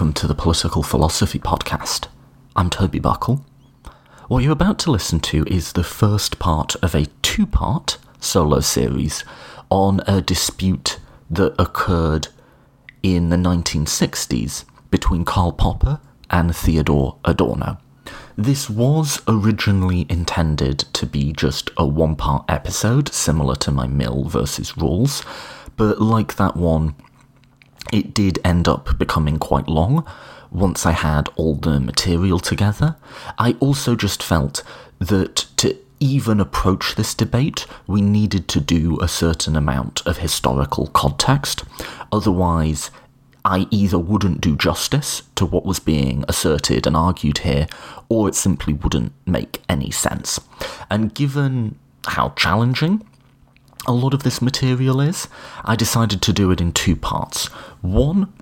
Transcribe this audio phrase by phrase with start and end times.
[0.00, 2.08] welcome to the Political Philosophy Podcast.
[2.56, 3.44] I'm Toby Buckle.
[4.28, 8.60] What you're about to listen to is the first part of a two part solo
[8.60, 9.24] series
[9.68, 10.98] on a dispute
[11.28, 12.28] that occurred
[13.02, 17.76] in the 1960s between Karl Popper and Theodor Adorno.
[18.38, 24.24] This was originally intended to be just a one part episode, similar to my Mill
[24.24, 25.22] versus Rawls,
[25.76, 26.94] but like that one,
[27.92, 30.06] it did end up becoming quite long
[30.50, 32.96] once I had all the material together.
[33.38, 34.62] I also just felt
[34.98, 40.86] that to even approach this debate, we needed to do a certain amount of historical
[40.88, 41.64] context.
[42.10, 42.90] Otherwise,
[43.44, 47.66] I either wouldn't do justice to what was being asserted and argued here,
[48.08, 50.40] or it simply wouldn't make any sense.
[50.90, 53.06] And given how challenging
[53.86, 55.28] a lot of this material is,
[55.64, 57.46] I decided to do it in two parts.
[57.80, 58.32] One,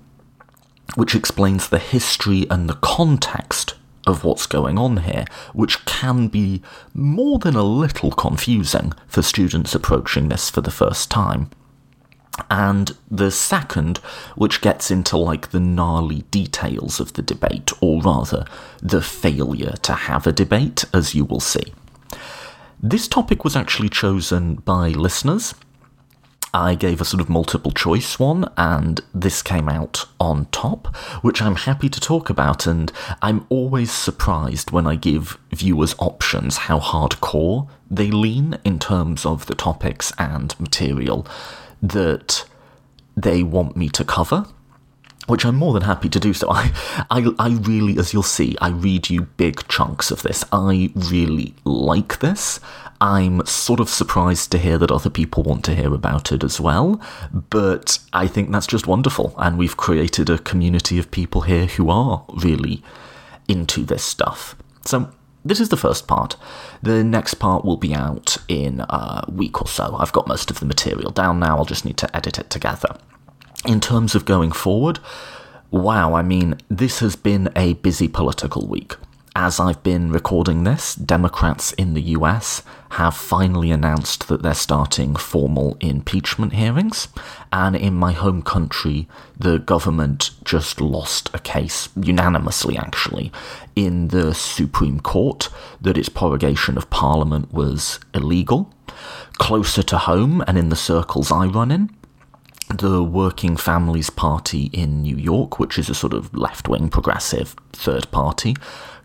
[0.95, 3.75] which explains the history and the context
[4.07, 6.61] of what's going on here, which can be
[6.93, 11.49] more than a little confusing for students approaching this for the first time.
[12.49, 13.97] And the second,
[14.35, 18.45] which gets into like the gnarly details of the debate, or rather,
[18.81, 21.73] the failure to have a debate, as you will see.
[22.81, 25.53] This topic was actually chosen by listeners.
[26.53, 31.41] I gave a sort of multiple choice one, and this came out on top, which
[31.41, 32.65] I'm happy to talk about.
[32.65, 32.89] And
[33.21, 39.47] I'm always surprised when I give viewers options how hardcore they lean in terms of
[39.47, 41.27] the topics and material
[41.81, 42.45] that
[43.17, 44.45] they want me to cover
[45.29, 46.49] which I'm more than happy to do so.
[46.49, 46.71] I,
[47.09, 50.43] I, I really, as you'll see, I read you big chunks of this.
[50.51, 52.59] I really like this.
[53.01, 56.59] I'm sort of surprised to hear that other people want to hear about it as
[56.59, 59.33] well, but I think that's just wonderful.
[59.37, 62.83] And we've created a community of people here who are really
[63.47, 64.55] into this stuff.
[64.85, 65.11] So,
[65.45, 66.35] this is the first part.
[66.83, 69.95] The next part will be out in a week or so.
[69.97, 72.97] I've got most of the material down now, I'll just need to edit it together.
[73.65, 74.99] In terms of going forward,
[75.69, 78.95] wow, I mean, this has been a busy political week.
[79.35, 85.15] As I've been recording this, Democrats in the US have finally announced that they're starting
[85.15, 87.09] formal impeachment hearings,
[87.51, 93.31] and in my home country, the government just lost a case, unanimously actually,
[93.75, 95.49] in the Supreme Court
[95.79, 98.73] that its prorogation of Parliament was illegal.
[99.37, 101.91] Closer to home, and in the circles I run in,
[102.69, 107.55] the Working Families Party in New York, which is a sort of left wing progressive
[107.73, 108.55] third party,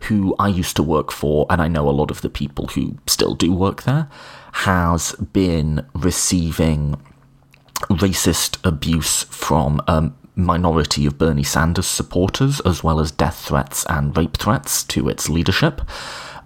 [0.01, 2.97] who I used to work for, and I know a lot of the people who
[3.07, 4.07] still do work there,
[4.51, 7.01] has been receiving
[7.89, 14.15] racist abuse from a minority of Bernie Sanders supporters, as well as death threats and
[14.15, 15.81] rape threats to its leadership,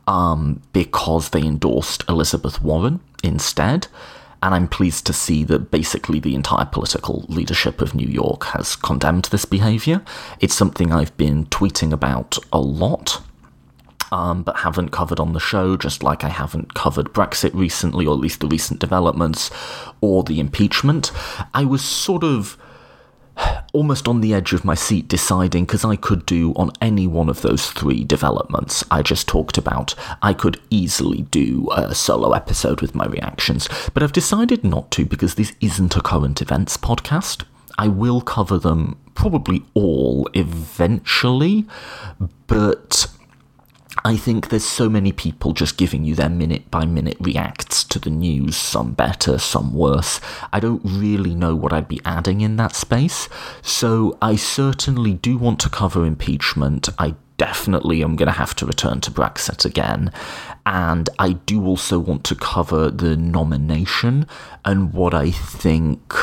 [0.08, 3.88] um, because they endorsed Elizabeth Warren instead
[4.42, 8.76] and I'm pleased to see that basically the entire political leadership of New York has
[8.76, 10.02] condemned this behaviour.
[10.40, 13.22] It's something I've been tweeting about a lot.
[14.12, 18.16] Um, but haven't covered on the show, just like I haven't covered Brexit recently, or
[18.16, 19.52] at least the recent developments,
[20.02, 21.12] or the impeachment.
[21.54, 22.58] I was sort of
[23.74, 27.30] almost on the edge of my seat deciding because I could do on any one
[27.30, 32.82] of those three developments I just talked about, I could easily do a solo episode
[32.82, 33.70] with my reactions.
[33.94, 37.44] But I've decided not to because this isn't a current events podcast.
[37.78, 41.66] I will cover them probably all eventually,
[42.48, 43.08] but
[44.06, 48.00] I think there's so many people just giving you their minute by minute reacts to
[48.00, 50.22] the news, some better, some worse.
[50.54, 53.28] I don't really know what I'd be adding in that space,
[53.62, 56.90] so I certainly do want to cover impeachment.
[56.98, 60.12] I definitely am going to have to return to Brexit again.
[60.66, 64.28] And I do also want to cover the nomination
[64.66, 66.14] and what I think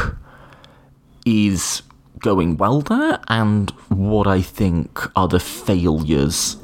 [1.25, 1.82] is
[2.20, 6.56] going well there and what I think are the failures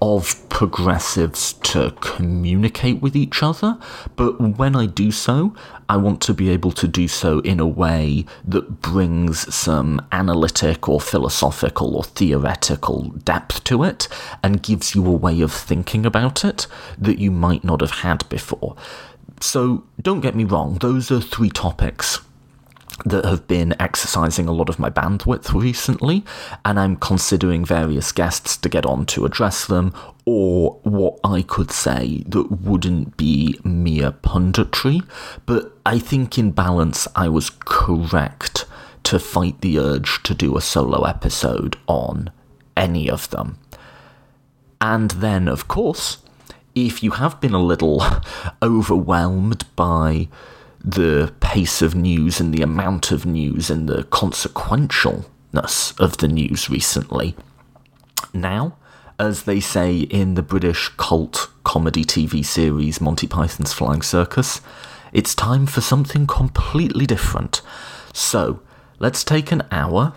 [0.00, 3.78] of progressives to communicate with each other,
[4.16, 5.54] but when I do so,
[5.88, 10.88] I want to be able to do so in a way that brings some analytic
[10.88, 14.06] or philosophical or theoretical depth to it
[14.42, 16.66] and gives you a way of thinking about it
[16.98, 18.76] that you might not have had before.
[19.40, 22.20] So, don't get me wrong, those are three topics
[23.04, 26.24] that have been exercising a lot of my bandwidth recently,
[26.64, 29.94] and I'm considering various guests to get on to address them,
[30.24, 35.02] or what I could say that wouldn't be mere punditry.
[35.46, 38.66] But I think in balance, I was correct
[39.04, 42.30] to fight the urge to do a solo episode on
[42.76, 43.58] any of them.
[44.80, 46.18] And then, of course,
[46.74, 48.02] if you have been a little
[48.62, 50.28] overwhelmed by
[50.82, 56.70] the pace of news and the amount of news and the consequentialness of the news
[56.70, 57.36] recently,
[58.32, 58.76] now,
[59.18, 64.60] as they say in the British cult comedy TV series Monty Python's Flying Circus,
[65.12, 67.60] it's time for something completely different.
[68.12, 68.60] So,
[68.98, 70.14] let's take an hour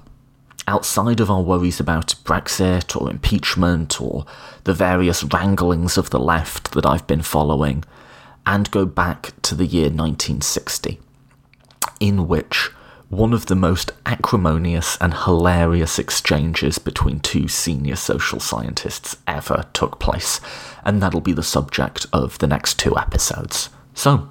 [0.67, 4.25] outside of our worries about Brexit or impeachment or
[4.63, 7.83] the various wranglings of the left that I've been following,
[8.45, 10.99] and go back to the year 1960,
[11.99, 12.71] in which
[13.09, 19.99] one of the most acrimonious and hilarious exchanges between two senior social scientists ever took
[19.99, 20.41] place,
[20.83, 23.69] and that'll be the subject of the next two episodes.
[23.93, 24.29] So,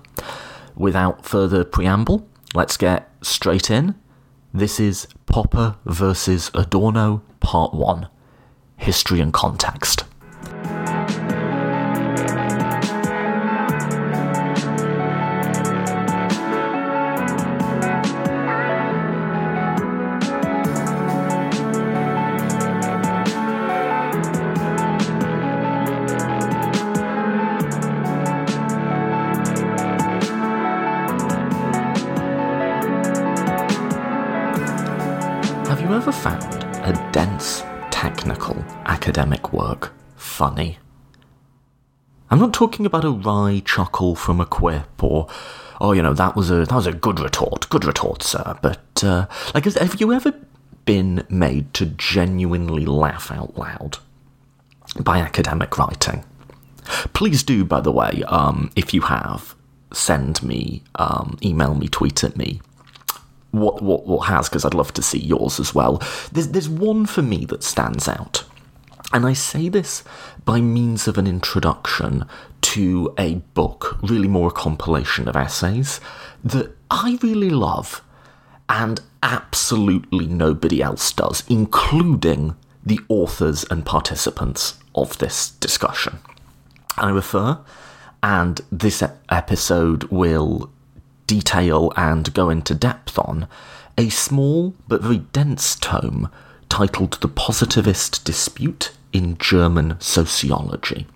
[0.74, 3.94] without further preamble, let's get straight in.
[4.52, 8.08] This is Popper versus Adorno, Part 1
[8.76, 10.04] History and Context.
[42.42, 45.28] Not talking about a wry chuckle from a quip or,
[45.80, 48.58] oh, you know, that was a that was a good retort, good retort, sir.
[48.60, 50.34] But uh, like, have you ever
[50.84, 53.98] been made to genuinely laugh out loud
[55.00, 56.24] by academic writing?
[57.12, 59.54] Please do, by the way, um, if you have,
[59.92, 62.60] send me, um, email me, tweet at me.
[63.52, 64.48] What what what has?
[64.48, 66.02] Because I'd love to see yours as well.
[66.32, 68.44] There's there's one for me that stands out
[69.12, 70.02] and I say this
[70.44, 72.24] by means of an introduction
[72.62, 76.00] to a book, really more a compilation of essays,
[76.44, 78.02] that I really love
[78.68, 86.18] and absolutely nobody else does, including the authors and participants of this discussion.
[86.96, 87.58] I refer,
[88.22, 90.70] and this episode will
[91.26, 93.48] detail and go into depth on,
[93.96, 96.30] a small but very dense tome
[96.72, 101.06] titled The Positivist Dispute in German sociology.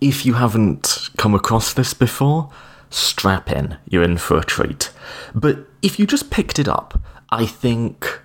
[0.00, 2.50] If you haven't come across this before,
[2.88, 4.90] strap in, you're in for a treat.
[5.34, 6.98] But if you just picked it up,
[7.28, 8.22] I think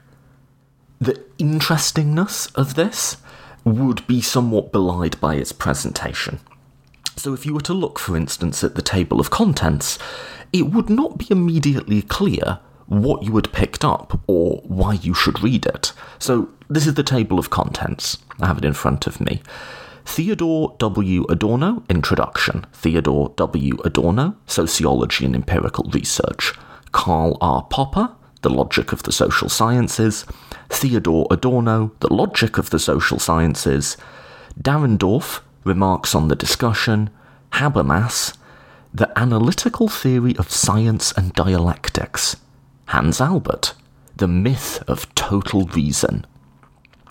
[1.01, 3.17] the interestingness of this
[3.65, 6.39] would be somewhat belied by its presentation.
[7.17, 9.99] So, if you were to look, for instance, at the table of contents,
[10.53, 12.59] it would not be immediately clear
[12.89, 15.93] what you had picked up or why you should read it.
[16.17, 18.17] So, this is the table of contents.
[18.39, 19.41] I have it in front of me.
[20.05, 21.23] Theodor W.
[21.29, 22.65] Adorno, Introduction.
[22.73, 23.77] Theodor W.
[23.85, 26.53] Adorno, Sociology and Empirical Research.
[26.91, 27.63] Karl R.
[27.69, 30.25] Popper, The Logic of the Social Sciences.
[30.69, 33.97] Theodor Adorno, The Logic of the Social Sciences.
[34.59, 37.11] Dahrendorf, Remarks on the Discussion.
[37.53, 38.35] Habermas,
[38.91, 42.35] The Analytical Theory of Science and Dialectics.
[42.89, 43.75] Hans Albert,
[44.15, 46.25] The Myth of Total Reason.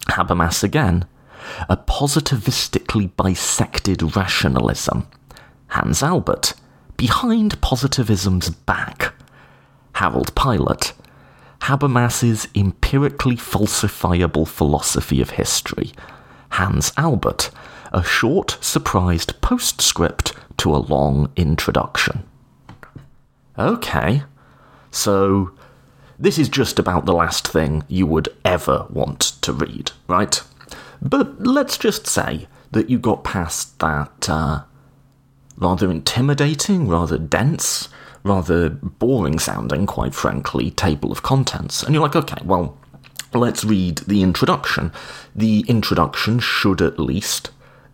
[0.08, 1.06] Habermas again,
[1.68, 5.06] A Positivistically Bisected Rationalism.
[5.68, 6.54] Hans Albert,
[6.97, 9.14] Behind Positivism's Back.
[9.92, 10.94] Harald Pilot,
[11.61, 15.92] Habermas's Empirically Falsifiable Philosophy of History.
[16.50, 17.52] Hans Albert,
[17.92, 22.25] a short, surprised postscript to a long introduction.
[23.56, 24.25] Okay,
[24.90, 25.52] so
[26.18, 30.42] this is just about the last thing you would ever want to read, right?
[31.00, 34.62] But let's just say that you got past that uh,
[35.56, 37.88] rather intimidating, rather dense,
[38.25, 42.76] rather boring sounding, quite frankly, table of contents, and you're like, okay, well,
[43.32, 44.92] let's read the introduction.
[45.37, 47.50] The introduction should at least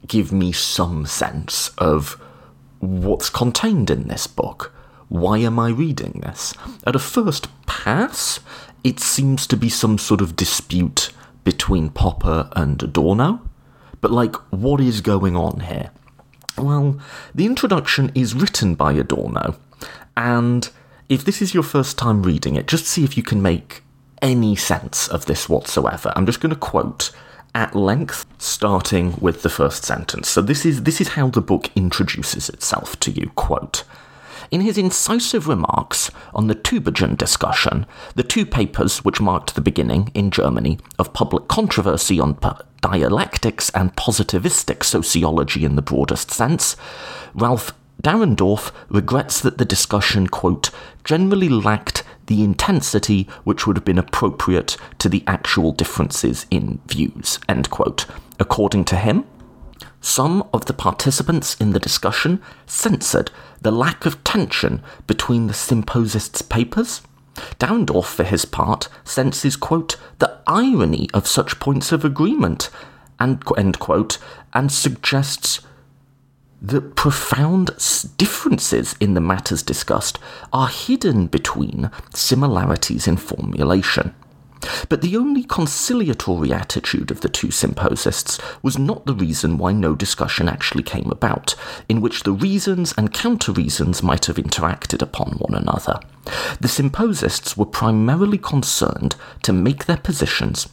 [0.06, 2.20] give me some sense of
[2.78, 4.74] what's contained in this book
[5.08, 6.54] why am I reading this?
[6.86, 7.48] At a first
[7.84, 8.40] pass,
[8.82, 11.10] it seems to be some sort of dispute
[11.44, 13.40] between Popper and Adorno.
[14.00, 15.90] But, like, what is going on here?
[16.56, 16.98] Well,
[17.34, 19.56] the introduction is written by Adorno,
[20.16, 20.70] and
[21.08, 23.82] if this is your first time reading it, just see if you can make
[24.22, 26.12] any sense of this whatsoever.
[26.16, 27.10] I'm just going to quote
[27.54, 30.28] at length, starting with the first sentence.
[30.28, 33.30] So this is this is how the book introduces itself to you.
[33.34, 33.84] Quote.
[34.50, 40.10] In his incisive remarks on the Tübingen discussion, the two papers which marked the beginning,
[40.14, 42.38] in Germany, of public controversy on
[42.80, 46.76] dialectics and positivistic sociology in the broadest sense,
[47.34, 47.72] Ralf
[48.02, 50.70] Dahrendorf regrets that the discussion, quote,
[51.04, 57.38] generally lacked the intensity which would have been appropriate to the actual differences in views,
[57.48, 58.06] end quote.
[58.38, 59.24] According to him,
[60.00, 63.30] some of the participants in the discussion censored
[63.64, 67.00] the lack of tension between the symposists' papers.
[67.58, 72.70] Dahrendorf, for his part, senses, quote, the irony of such points of agreement,
[73.18, 74.18] and, end quote,
[74.52, 75.60] and suggests
[76.60, 77.70] the profound
[78.18, 80.18] differences in the matters discussed
[80.52, 84.14] are hidden between similarities in formulation.
[84.88, 89.94] But the only conciliatory attitude of the two symposists was not the reason why no
[89.94, 91.54] discussion actually came about,
[91.88, 96.00] in which the reasons and counter reasons might have interacted upon one another.
[96.60, 100.68] The symposists were primarily concerned to make their positions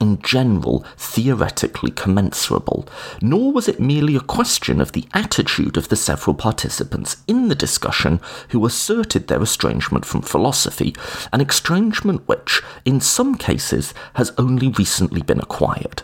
[0.00, 2.86] in general theoretically commensurable,
[3.20, 7.54] nor was it merely a question of the attitude of the several participants in the
[7.54, 10.94] discussion who asserted their estrangement from philosophy,
[11.32, 16.02] an estrangement which, in some cases, has only recently been acquired.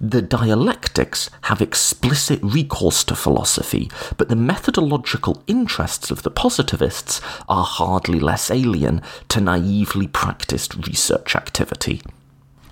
[0.00, 7.64] The dialectics have explicit recourse to philosophy, but the methodological interests of the positivists are
[7.64, 12.02] hardly less alien to naively practiced research activity.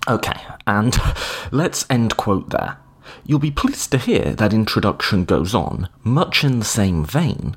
[0.08, 0.96] Okay, and
[1.50, 2.78] let's end quote there.
[3.24, 7.56] You'll be pleased to hear that introduction goes on, much in the same vein,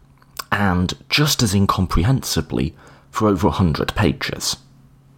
[0.52, 2.76] and just as incomprehensibly,
[3.12, 4.58] for over a hundred pages.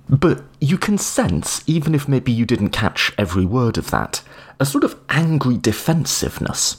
[0.09, 4.21] But you can sense, even if maybe you didn't catch every word of that,
[4.59, 6.77] a sort of angry defensiveness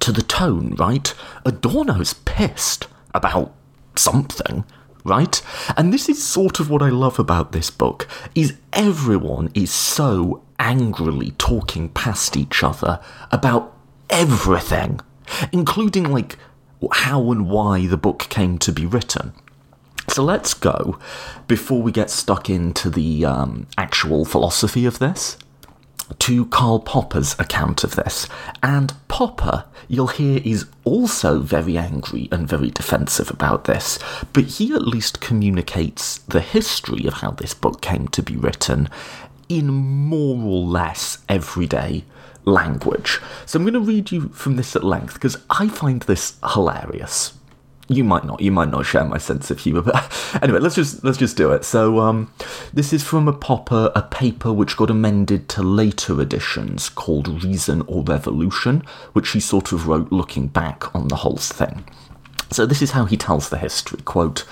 [0.00, 1.12] to the tone, right?
[1.44, 3.54] Adorno's pissed about
[3.96, 4.64] something
[5.08, 5.42] right?
[5.76, 10.42] And this is sort of what I love about this book is everyone is so
[10.58, 13.00] angrily talking past each other
[13.32, 13.74] about
[14.10, 15.00] everything,
[15.52, 16.36] including like
[16.92, 19.32] how and why the book came to be written.
[20.08, 20.98] So let's go
[21.46, 25.36] before we get stuck into the um, actual philosophy of this
[26.18, 28.28] to Karl Popper's account of this.
[28.62, 33.98] And Popper, you'll hear, is also very angry and very defensive about this,
[34.32, 38.88] but he at least communicates the history of how this book came to be written
[39.48, 42.04] in more or less everyday
[42.44, 43.20] language.
[43.46, 47.37] So I'm going to read you from this at length because I find this hilarious
[47.88, 51.02] you might not you might not share my sense of humor but anyway let's just
[51.04, 51.64] let's just do it.
[51.64, 52.32] So um,
[52.72, 57.82] this is from a popper a paper which got amended to later editions called reason
[57.86, 61.84] or revolution which he sort of wrote looking back on the whole thing.
[62.50, 64.44] So this is how he tells the history quote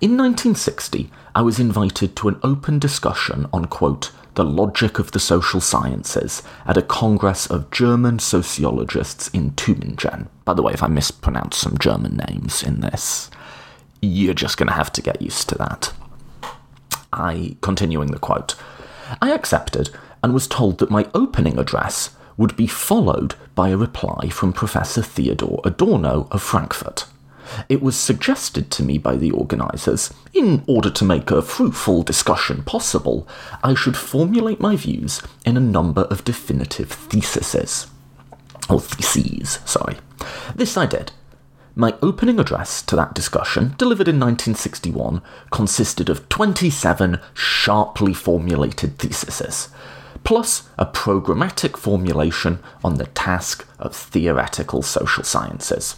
[0.00, 5.18] in 1960 i was invited to an open discussion on quote the Logic of the
[5.18, 10.28] Social Sciences at a congress of German sociologists in Tübingen.
[10.44, 13.30] By the way, if I mispronounce some German names in this,
[14.00, 15.92] you're just going to have to get used to that.
[17.12, 18.54] I, continuing the quote,
[19.20, 19.90] I accepted
[20.22, 25.02] and was told that my opening address would be followed by a reply from Professor
[25.02, 27.06] Theodor Adorno of Frankfurt.
[27.68, 32.62] It was suggested to me by the organisers, in order to make a fruitful discussion
[32.62, 33.26] possible,
[33.62, 37.86] I should formulate my views in a number of definitive theses.
[38.68, 39.96] Or theses, sorry.
[40.54, 41.12] This I did.
[41.74, 49.68] My opening address to that discussion, delivered in 1961, consisted of 27 sharply formulated theses,
[50.24, 55.96] plus a programmatic formulation on the task of theoretical social sciences.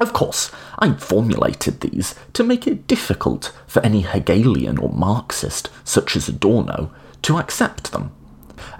[0.00, 6.16] Of course, I formulated these to make it difficult for any Hegelian or Marxist, such
[6.16, 6.90] as Adorno,
[7.22, 8.12] to accept them.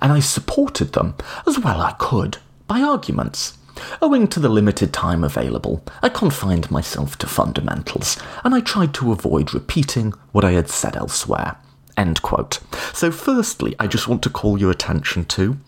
[0.00, 1.14] And I supported them
[1.46, 3.58] as well I could by arguments.
[4.02, 9.12] Owing to the limited time available, I confined myself to fundamentals, and I tried to
[9.12, 11.56] avoid repeating what I had said elsewhere.
[11.96, 12.60] End quote.
[12.94, 15.58] So, firstly, I just want to call your attention to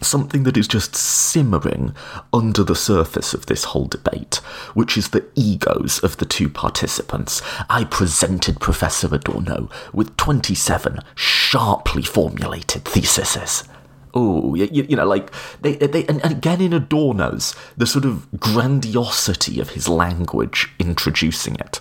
[0.00, 1.94] something that is just simmering
[2.32, 4.36] under the surface of this whole debate,
[4.74, 7.42] which is the egos of the two participants.
[7.68, 13.64] I presented Professor Adorno with 27 sharply formulated theses.
[14.12, 15.30] Oh, you, you, know, like
[15.60, 21.54] they, they, and, and again in Adorno's the sort of grandiosity of his language introducing
[21.56, 21.80] it.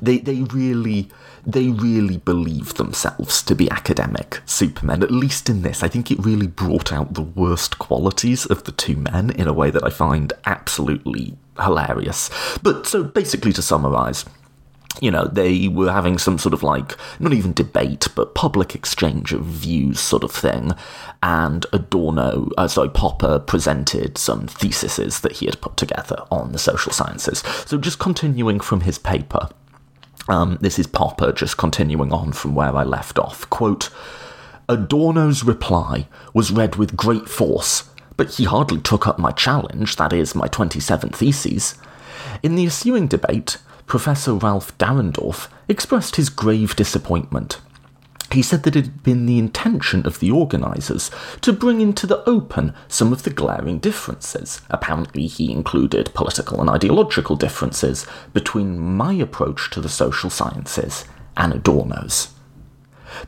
[0.00, 1.10] They they really
[1.46, 5.02] they really believe themselves to be academic supermen.
[5.02, 8.72] At least in this, I think it really brought out the worst qualities of the
[8.72, 12.30] two men in a way that I find absolutely hilarious.
[12.62, 14.24] But so basically, to summarise,
[15.00, 19.32] you know, they were having some sort of like, not even debate, but public exchange
[19.32, 20.72] of views sort of thing.
[21.22, 26.58] And Adorno, uh, sorry, Popper presented some theses that he had put together on the
[26.58, 27.38] social sciences.
[27.66, 29.48] So just continuing from his paper,
[30.30, 33.48] um, this is Popper just continuing on from where I left off.
[33.50, 33.90] Quote,
[34.68, 40.12] Adorno's reply was read with great force, but he hardly took up my challenge, that
[40.12, 41.74] is, my 27 theses.
[42.42, 47.60] In the ensuing debate, Professor Ralf Dahrendorf expressed his grave disappointment.
[48.32, 51.10] He said that it had been the intention of the organisers
[51.40, 54.60] to bring into the open some of the glaring differences.
[54.70, 61.04] Apparently, he included political and ideological differences between my approach to the social sciences
[61.36, 62.28] and Adorno's.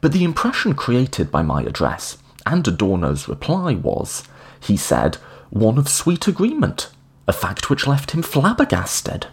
[0.00, 4.24] But the impression created by my address and Adorno's reply was,
[4.60, 5.16] he said,
[5.50, 6.90] one of sweet agreement,
[7.26, 9.26] a fact which left him flabbergasted.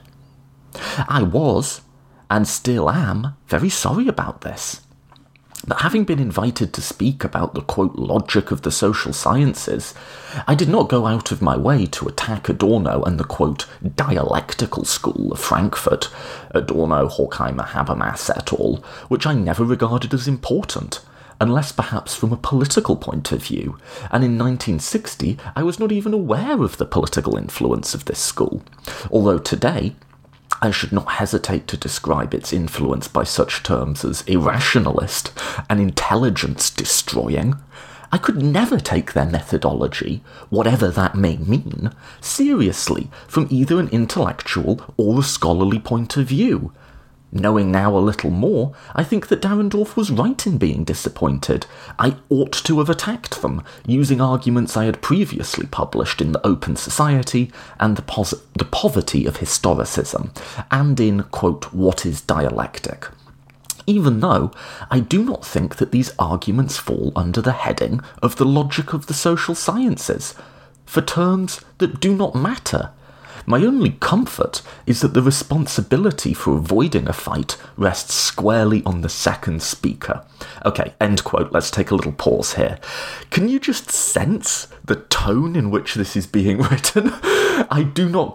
[1.08, 1.82] I was,
[2.30, 4.82] and still am, very sorry about this.
[5.70, 9.94] But having been invited to speak about the quote logic of the social sciences,
[10.48, 14.84] I did not go out of my way to attack Adorno and the quote dialectical
[14.84, 16.10] school of Frankfurt,
[16.56, 21.02] Adorno, Horkheimer, Habermas et al., which I never regarded as important,
[21.40, 23.78] unless perhaps from a political point of view,
[24.10, 28.64] and in 1960 I was not even aware of the political influence of this school,
[29.12, 29.94] although today
[30.62, 35.32] I should not hesitate to describe its influence by such terms as irrationalist
[35.70, 37.56] and intelligence destroying.
[38.12, 44.82] I could never take their methodology, whatever that may mean, seriously from either an intellectual
[44.98, 46.74] or a scholarly point of view,
[47.32, 51.68] Knowing now a little more, I think that Dahrendorf was right in being disappointed.
[52.00, 56.76] I ought to have attacked them, using arguments I had previously published in The Open
[56.76, 60.36] Society and The, pos- the Poverty of Historicism,
[60.72, 63.08] and in, quote, What is Dialectic?
[63.86, 64.52] Even though
[64.90, 69.06] I do not think that these arguments fall under the heading of the logic of
[69.06, 70.34] the social sciences,
[70.86, 72.92] for terms that do not matter
[73.46, 79.10] my only comfort is that the responsibility for avoiding a fight rests squarely on the
[79.10, 80.26] second speaker.
[80.66, 81.52] Okay, end quote.
[81.52, 82.80] Let's take a little pause here.
[83.30, 87.12] Can you just sense the tone in which this is being written?
[87.70, 88.34] I do not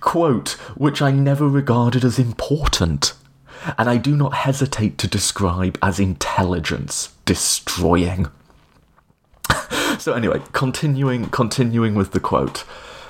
[0.00, 3.14] quote, which I never regarded as important.
[3.78, 8.28] And I do not hesitate to describe as intelligence destroying.
[9.98, 12.64] so anyway, continuing continuing with the quote.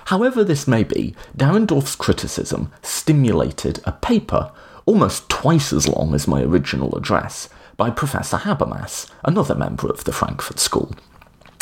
[0.07, 4.53] However, this may be, Dahrendorf's criticism stimulated a paper
[4.85, 10.13] almost twice as long as my original address by Professor Habermas, another member of the
[10.13, 10.95] Frankfurt School.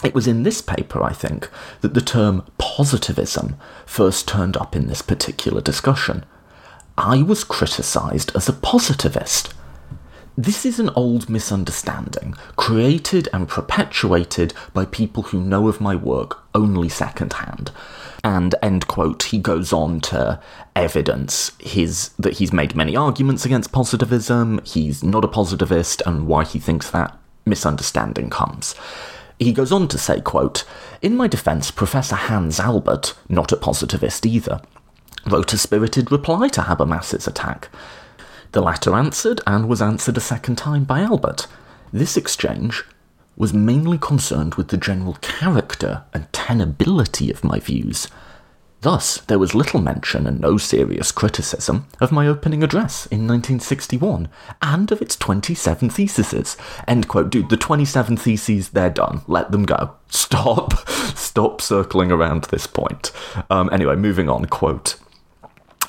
[0.03, 1.49] It was in this paper, I think,
[1.83, 6.25] that the term positivism first turned up in this particular discussion.
[6.97, 9.53] I was criticised as a positivist,
[10.37, 16.39] this is an old misunderstanding, created and perpetuated by people who know of my work
[16.55, 17.73] only secondhand.
[18.23, 20.41] And end quote, he goes on to
[20.77, 26.45] evidence his that he's made many arguments against positivism, he's not a positivist, and why
[26.45, 28.75] he thinks that misunderstanding comes.
[29.39, 30.65] He goes on to say, quote,
[31.01, 34.61] In my defence, Professor Hans Albert, not a positivist either,
[35.27, 37.71] wrote a spirited reply to Habermas's attack.
[38.53, 41.47] The latter answered, and was answered a second time by Albert.
[41.91, 42.85] This exchange
[43.41, 48.07] was mainly concerned with the general character and tenability of my views.
[48.83, 54.29] Thus, there was little mention and no serious criticism of my opening address in 1961
[54.61, 56.59] and of its 27 theses.
[56.87, 57.31] End quote.
[57.31, 59.23] Dude, the 27 theses, they're done.
[59.27, 59.95] Let them go.
[60.11, 60.87] Stop.
[61.15, 63.11] Stop circling around this point.
[63.49, 64.45] Um, anyway, moving on.
[64.47, 65.00] Quote.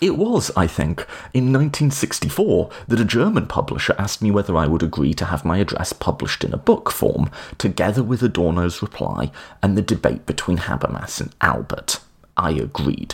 [0.01, 4.81] It was, I think, in 1964 that a German publisher asked me whether I would
[4.81, 9.77] agree to have my address published in a book form, together with Adorno's reply and
[9.77, 11.99] the debate between Habermas and Albert.
[12.35, 13.13] I agreed.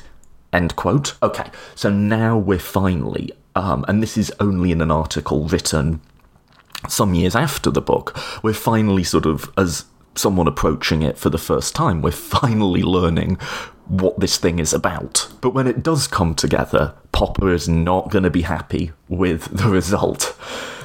[0.54, 1.16] End quote.
[1.22, 6.00] Okay, so now we're finally, um, and this is only in an article written
[6.88, 9.86] some years after the book, we're finally sort of, as
[10.18, 13.36] someone approaching it for the first time, we're finally learning
[13.88, 15.28] what this thing is about.
[15.42, 19.70] But when it does come together, Popper is not going to be happy with the
[19.70, 20.36] result.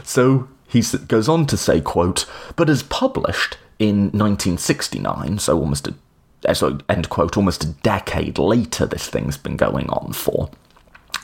[0.05, 5.95] So he goes on to say, quote, but as published in 1969, so almost a
[6.47, 10.51] eh, so end quote, almost a decade later, this thing's been going on for.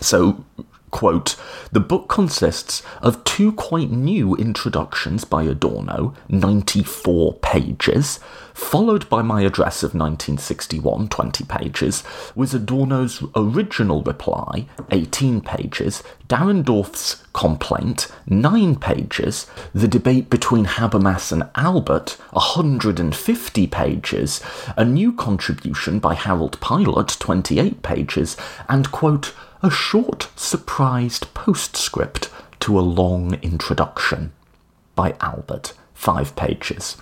[0.00, 0.44] So
[0.90, 1.36] Quote,
[1.70, 8.20] the book consists of two quite new introductions by Adorno, 94 pages,
[8.54, 12.02] followed by my address of 1961, 20 pages,
[12.34, 21.48] with Adorno's original reply, 18 pages, Dahrendorf's complaint, 9 pages, the debate between Habermas and
[21.54, 24.42] Albert, 150 pages,
[24.76, 28.36] a new contribution by Harald Pilot, 28 pages,
[28.68, 34.32] and, quote, a short, surprised postscript to a long introduction
[34.94, 36.96] by Albert, five pages.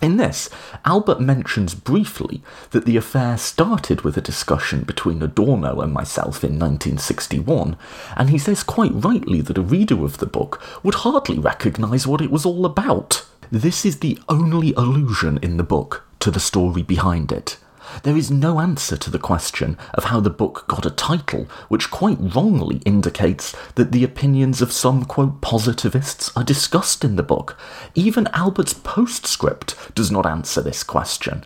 [0.00, 0.50] In this,
[0.84, 6.58] Albert mentions briefly that the affair started with a discussion between Adorno and myself in
[6.58, 7.76] 1961,
[8.16, 12.20] and he says quite rightly that a reader of the book would hardly recognise what
[12.20, 13.24] it was all about.
[13.52, 17.58] This is the only allusion in the book to the story behind it.
[18.02, 21.90] There is no answer to the question of how the book got a title which
[21.90, 27.58] quite wrongly indicates that the opinions of some, quote, positivists are discussed in the book.
[27.94, 31.44] Even Albert's postscript does not answer this question.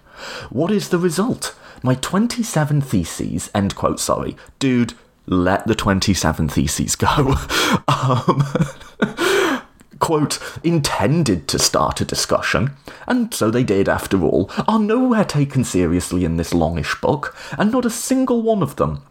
[0.50, 1.54] What is the result?
[1.82, 4.37] My 27 theses, end quote, sorry.
[4.59, 4.94] Dude,
[5.26, 7.06] let the 27 theses go.
[7.88, 8.42] um,
[9.98, 12.72] quote, intended to start a discussion,
[13.06, 17.72] and so they did after all, are nowhere taken seriously in this longish book, and
[17.72, 19.02] not a single one of them.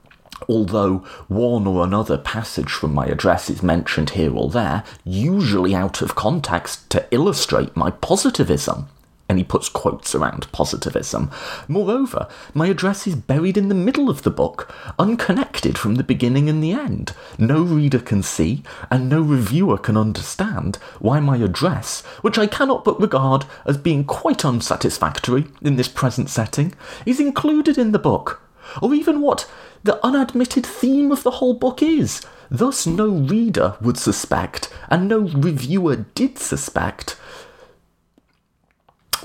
[0.50, 6.02] Although one or another passage from my address is mentioned here or there, usually out
[6.02, 8.90] of context to illustrate my positivism
[9.28, 11.32] and he puts quotes around positivism.
[11.68, 16.48] Moreover, my address is buried in the middle of the book, unconnected from the beginning
[16.48, 17.14] and the end.
[17.40, 22.84] No reader can see, and no reviewer can understand why my address, which I cannot
[22.84, 26.74] but regard as being quite unsatisfactory in this present setting,
[27.06, 28.42] is included in the book,
[28.82, 29.50] or even what
[29.84, 32.22] the unadmitted theme of the whole book is.
[32.52, 37.18] Thus, no reader would suspect, and no reviewer did suspect,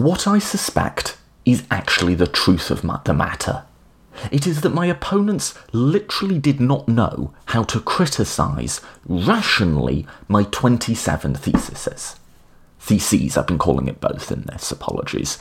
[0.03, 3.65] what I suspect is actually the truth of the matter.
[4.31, 11.35] It is that my opponents literally did not know how to criticise rationally my 27
[11.37, 12.17] theses.
[12.79, 15.39] Theses, I've been calling it both in this, apologies.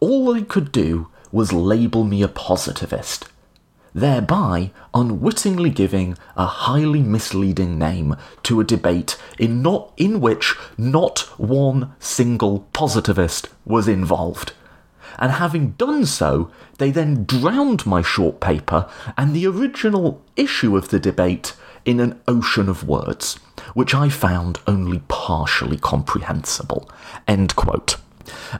[0.00, 3.28] All they could do was label me a positivist,
[3.94, 11.20] thereby unwittingly giving a highly misleading name to a debate in not in which not
[11.38, 14.52] one single positivist was involved.
[15.18, 20.88] And having done so, they then drowned my short paper and the original issue of
[20.88, 23.34] the debate in an ocean of words,
[23.74, 26.90] which I found only partially comprehensible.
[27.28, 27.96] End quote.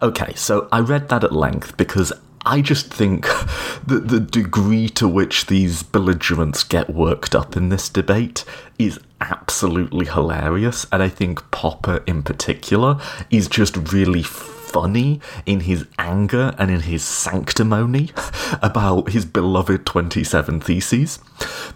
[0.03, 2.13] Okay, so I read that at length because
[2.45, 3.23] I just think
[3.87, 8.45] that the degree to which these belligerents get worked up in this debate
[8.79, 10.87] is absolutely hilarious.
[10.91, 12.99] And I think Popper, in particular,
[13.31, 18.11] is just really funny in his anger and in his sanctimony
[18.63, 21.19] about his beloved 27 Theses.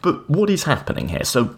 [0.03, 1.25] But what is happening here?
[1.25, 1.57] So,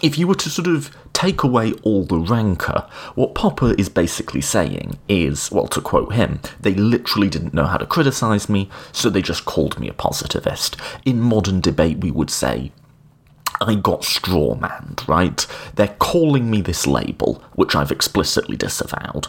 [0.00, 4.40] if you were to sort of take away all the rancour, what Popper is basically
[4.40, 9.08] saying is, well, to quote him, they literally didn't know how to criticise me, so
[9.08, 10.76] they just called me a positivist.
[11.04, 12.72] In modern debate, we would say,
[13.60, 15.46] I got straw manned, right?
[15.76, 19.28] They're calling me this label, which I've explicitly disavowed,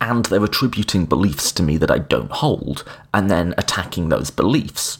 [0.00, 4.98] and they're attributing beliefs to me that I don't hold, and then attacking those beliefs.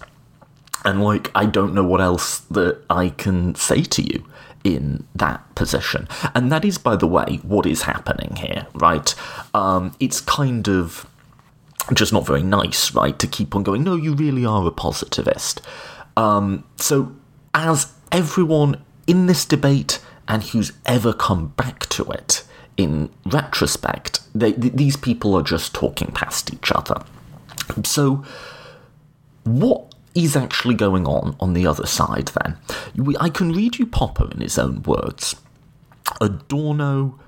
[0.85, 4.25] And, like, I don't know what else that I can say to you
[4.64, 6.09] in that position.
[6.35, 9.14] And that is, by the way, what is happening here, right?
[9.55, 11.07] Um, it's kind of
[11.92, 15.61] just not very nice, right, to keep on going, no, you really are a positivist.
[16.16, 17.14] Um, so,
[17.55, 19.98] as everyone in this debate
[20.29, 22.44] and who's ever come back to it
[22.77, 27.03] in retrospect, they, th- these people are just talking past each other.
[27.85, 28.25] So,
[29.44, 32.57] what is actually going on on the other side then.
[33.18, 35.37] I can read you Popper in his own words.
[36.20, 37.18] Adorno,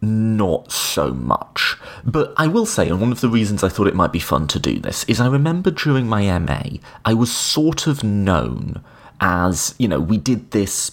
[0.00, 1.76] not so much.
[2.04, 4.46] But I will say, and one of the reasons I thought it might be fun
[4.48, 8.84] to do this is I remember during my MA, I was sort of known
[9.20, 10.92] as, you know, we did this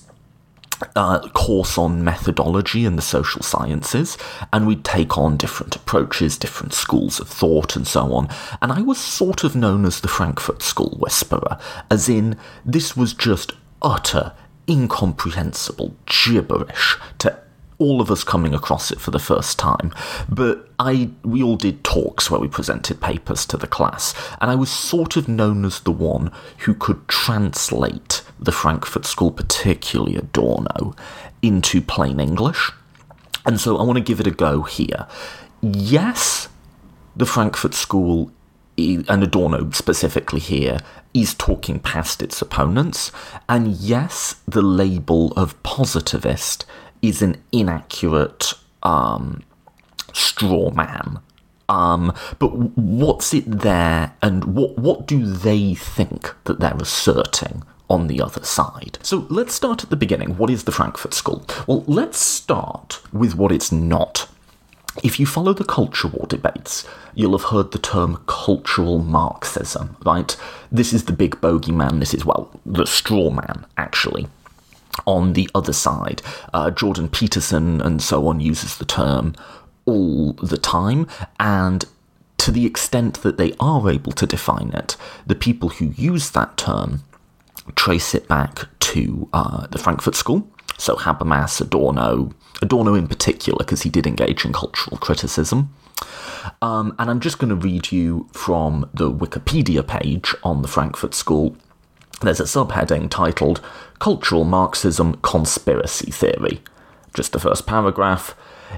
[0.95, 4.17] uh, course on methodology and the social sciences,
[4.51, 8.29] and we'd take on different approaches, different schools of thought, and so on.
[8.61, 11.57] And I was sort of known as the Frankfurt School Whisperer,
[11.89, 14.33] as in, this was just utter,
[14.67, 17.39] incomprehensible gibberish to
[17.77, 19.93] all of us coming across it for the first time.
[20.29, 24.55] But I we all did talks where we presented papers to the class, and I
[24.55, 30.95] was sort of known as the one who could translate the Frankfurt School, particularly Adorno,
[31.41, 32.71] into plain English.
[33.45, 35.07] And so I want to give it a go here.
[35.61, 36.49] Yes,
[37.15, 38.31] the Frankfurt School
[38.77, 40.79] and Adorno specifically here
[41.13, 43.11] is talking past its opponents,
[43.47, 46.65] and yes, the label of positivist
[47.01, 49.41] is an inaccurate um,
[50.11, 51.19] straw man.
[51.69, 58.07] Um, but what's it there, and what what do they think that they're asserting on
[58.07, 58.97] the other side?
[59.01, 60.37] So let's start at the beginning.
[60.37, 61.45] What is the Frankfurt School?
[61.67, 64.29] Well, let's start with what it's not.
[65.03, 70.35] If you follow the culture war debates, you'll have heard the term cultural Marxism, right?
[70.71, 74.27] This is the big bogeyman, this is, well, the straw man, actually
[75.05, 76.21] on the other side.
[76.53, 79.35] Uh, Jordan Peterson and so on uses the term
[79.85, 81.07] all the time,
[81.39, 81.85] and
[82.37, 84.95] to the extent that they are able to define it,
[85.25, 87.03] the people who use that term
[87.75, 90.49] trace it back to uh, the Frankfurt School.
[90.77, 95.73] So Habermas, Adorno, Adorno in particular, because he did engage in cultural criticism.
[96.61, 101.13] Um, and I'm just going to read you from the Wikipedia page on the Frankfurt
[101.13, 101.55] School
[102.21, 103.61] there's a subheading titled
[103.99, 106.61] Cultural Marxism Conspiracy Theory.
[107.13, 108.35] Just the first paragraph.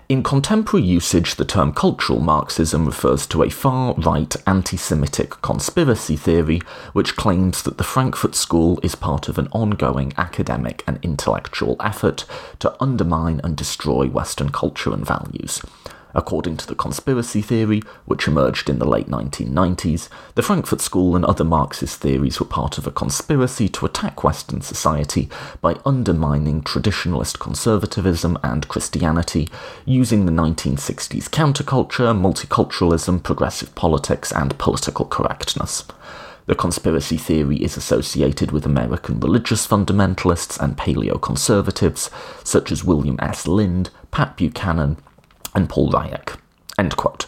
[0.10, 6.16] In contemporary usage, the term cultural Marxism refers to a far right anti Semitic conspiracy
[6.16, 6.62] theory
[6.94, 12.26] which claims that the Frankfurt School is part of an ongoing academic and intellectual effort
[12.60, 15.62] to undermine and destroy Western culture and values.
[16.18, 21.24] According to the conspiracy theory, which emerged in the late 1990s, the Frankfurt School and
[21.24, 25.30] other Marxist theories were part of a conspiracy to attack Western society
[25.62, 29.48] by undermining traditionalist conservatism and Christianity,
[29.86, 35.86] using the 1960s counterculture, multiculturalism, progressive politics, and political correctness.
[36.48, 42.10] The conspiracy theory is associated with American religious fundamentalists and paleoconservatives,
[42.44, 43.46] such as William S.
[43.46, 44.98] Lind, Pat Buchanan,
[45.58, 46.38] and Paul Weyrich.
[46.78, 47.26] End quote.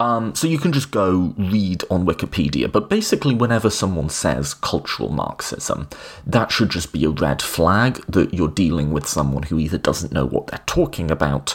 [0.00, 5.10] Um, so you can just go read on Wikipedia, but basically, whenever someone says cultural
[5.10, 5.88] Marxism,
[6.26, 10.12] that should just be a red flag that you're dealing with someone who either doesn't
[10.12, 11.54] know what they're talking about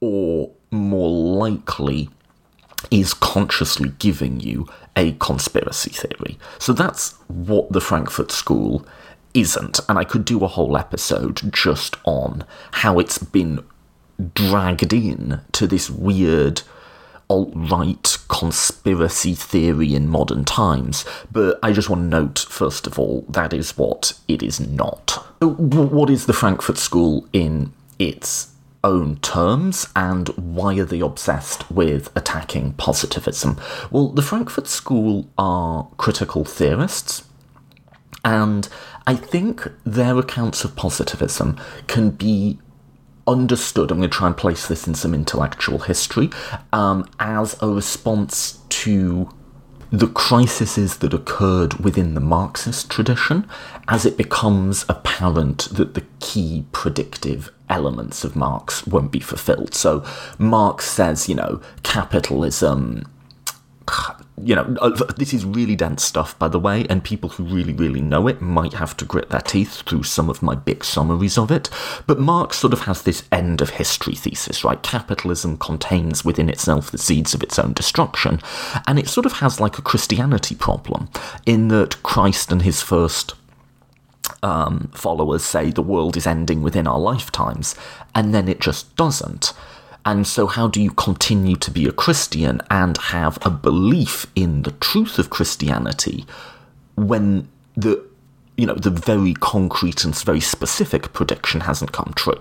[0.00, 2.08] or more likely
[2.90, 6.38] is consciously giving you a conspiracy theory.
[6.58, 8.86] So that's what the Frankfurt School
[9.34, 13.62] isn't, and I could do a whole episode just on how it's been
[14.34, 16.62] dragged in to this weird
[17.28, 22.98] alt right conspiracy theory in modern times, but I just want to note, first of
[22.98, 25.12] all, that is what it is not.
[25.40, 28.52] What is the Frankfurt School in its
[28.84, 33.58] own terms, and why are they obsessed with attacking positivism?
[33.90, 37.24] Well, the Frankfurt School are critical theorists,
[38.24, 38.68] and
[39.06, 42.58] I think their accounts of positivism can be
[43.26, 46.30] understood, I'm going to try and place this in some intellectual history,
[46.72, 49.28] um, as a response to
[49.90, 53.46] the crises that occurred within the Marxist tradition
[53.88, 59.74] as it becomes apparent that the key predictive elements of Marx won't be fulfilled.
[59.74, 60.02] So
[60.38, 63.06] Marx says, you know, capitalism
[64.42, 67.72] you know, uh, this is really dense stuff, by the way, and people who really,
[67.72, 71.38] really know it might have to grit their teeth through some of my big summaries
[71.38, 71.70] of it.
[72.06, 74.82] But Marx sort of has this end of history thesis, right?
[74.82, 78.40] Capitalism contains within itself the seeds of its own destruction,
[78.86, 81.08] and it sort of has like a Christianity problem,
[81.46, 83.34] in that Christ and his first
[84.42, 87.74] um, followers say the world is ending within our lifetimes,
[88.14, 89.52] and then it just doesn't.
[90.04, 94.62] And so, how do you continue to be a Christian and have a belief in
[94.62, 96.26] the truth of Christianity
[96.96, 98.04] when the
[98.56, 102.40] you know the very concrete and very specific prediction hasn't come true?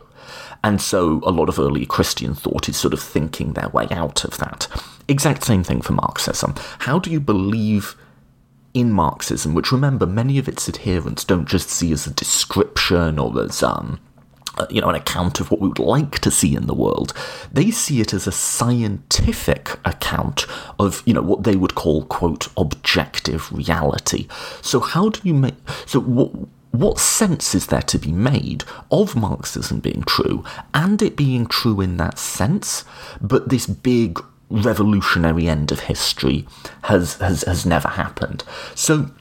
[0.63, 4.23] And so, a lot of early Christian thought is sort of thinking their way out
[4.23, 4.67] of that.
[5.07, 6.55] Exact same thing for Marxism.
[6.79, 7.95] How do you believe
[8.73, 13.43] in Marxism, which remember many of its adherents don't just see as a description or
[13.43, 13.99] as um,
[14.57, 17.13] Uh, you know, an account of what we would like to see in the world.
[17.53, 20.45] They see it as a scientific account
[20.77, 24.27] of, you know, what they would call, quote, objective reality.
[24.61, 26.31] So how do you make, so what,
[26.71, 31.79] what sense is there to be made of Marxism being true and it being true
[31.79, 32.83] in that sense,
[33.21, 36.45] but this big revolutionary end of history
[36.83, 38.43] has, has, has never happened?
[38.75, 39.11] So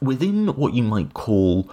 [0.00, 1.68] within what you might call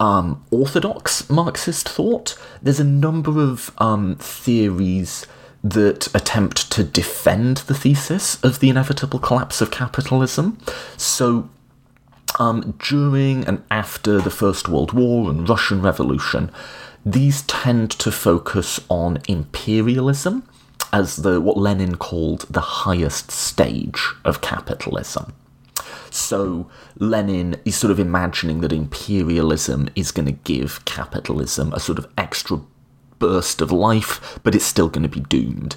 [0.00, 2.38] um, orthodox Marxist thought.
[2.62, 5.26] There's a number of um, theories
[5.62, 10.58] that attempt to defend the thesis of the inevitable collapse of capitalism.
[10.96, 11.48] So,
[12.38, 16.50] um, during and after the First World War and Russian Revolution,
[17.04, 20.46] these tend to focus on imperialism
[20.92, 25.32] as the what Lenin called the highest stage of capitalism.
[26.10, 31.98] So Lenin is sort of imagining that imperialism is going to give capitalism a sort
[31.98, 32.60] of extra
[33.18, 35.76] burst of life, but it's still going to be doomed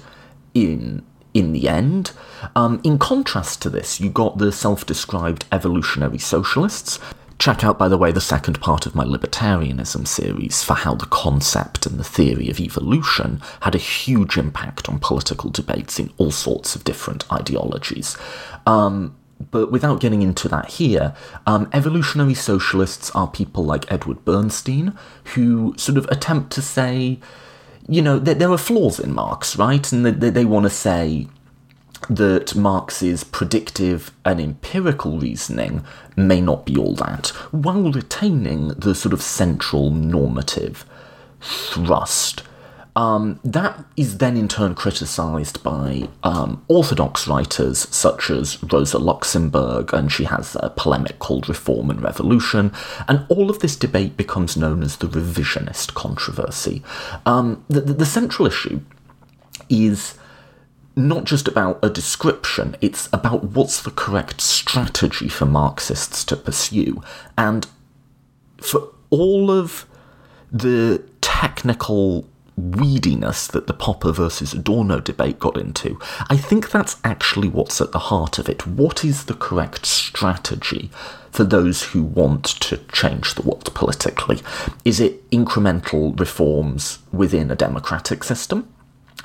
[0.54, 2.10] in in the end.
[2.56, 6.98] Um, in contrast to this, you got the self-described evolutionary socialists.
[7.38, 11.06] Check out, by the way, the second part of my libertarianism series for how the
[11.06, 16.32] concept and the theory of evolution had a huge impact on political debates in all
[16.32, 18.16] sorts of different ideologies.
[18.66, 19.16] Um,
[19.50, 21.14] but without getting into that here,
[21.46, 24.96] um, evolutionary socialists are people like Edward Bernstein,
[25.34, 27.18] who sort of attempt to say,
[27.88, 29.90] you know, there, there are flaws in Marx, right?
[29.92, 31.26] And they, they want to say
[32.08, 35.84] that Marx's predictive and empirical reasoning
[36.16, 40.84] may not be all that, while retaining the sort of central normative
[41.40, 42.42] thrust
[42.96, 49.92] um, that is then in turn criticised by um, orthodox writers such as Rosa Luxemburg,
[49.92, 52.72] and she has a polemic called Reform and Revolution,
[53.08, 56.82] and all of this debate becomes known as the revisionist controversy.
[57.26, 58.80] Um, the, the, the central issue
[59.68, 60.18] is
[60.96, 67.02] not just about a description, it's about what's the correct strategy for Marxists to pursue.
[67.38, 67.66] And
[68.60, 69.86] for all of
[70.52, 72.28] the technical
[72.60, 77.92] weediness that the Popper versus Adorno debate got into, I think that's actually what's at
[77.92, 78.66] the heart of it.
[78.66, 80.90] What is the correct strategy
[81.30, 84.40] for those who want to change the world politically?
[84.84, 88.72] Is it incremental reforms within a democratic system?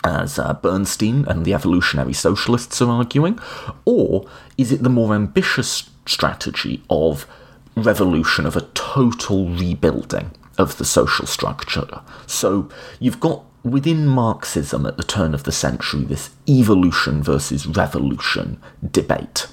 [0.04, 3.40] As uh, Bernstein and the evolutionary socialists are arguing?
[3.86, 7.28] Or is it the more ambitious strategy of
[7.76, 12.02] revolution, of a total rebuilding of the social structure.
[12.28, 18.62] So you've got within Marxism at the turn of the century this evolution versus revolution
[18.92, 19.48] debate.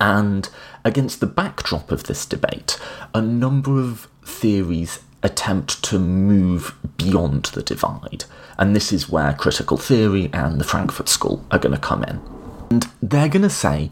[0.00, 0.48] And
[0.84, 2.78] against the backdrop of this debate,
[3.14, 8.24] a number of theories attempt to move beyond the divide.
[8.58, 12.20] And this is where critical theory and the Frankfurt School are going to come in.
[12.70, 13.90] And they're going to say,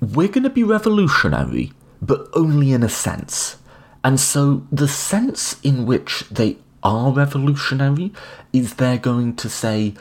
[0.00, 3.56] we're going to be revolutionary, but only in a sense.
[4.04, 8.12] And so the sense in which they are revolutionary
[8.52, 9.94] is they're going to say,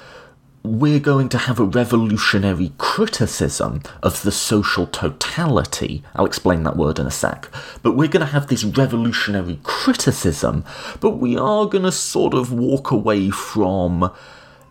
[0.63, 6.03] we're going to have a revolutionary criticism of the social totality.
[6.15, 7.49] I'll explain that word in a sec.
[7.81, 10.63] But we're going to have this revolutionary criticism,
[10.99, 14.11] but we are going to sort of walk away from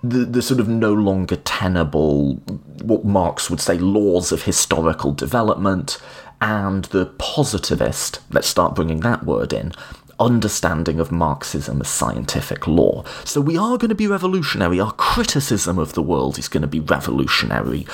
[0.03, 2.35] the, the sort of no longer tenable,
[2.83, 5.99] what Marx would say, laws of historical development,
[6.41, 9.73] and the positivist, let's start bringing that word in,
[10.19, 13.05] understanding of Marxism as scientific law.
[13.25, 14.81] So we are going to be revolutionary.
[14.81, 17.87] Our criticism of the world is going to be revolutionary.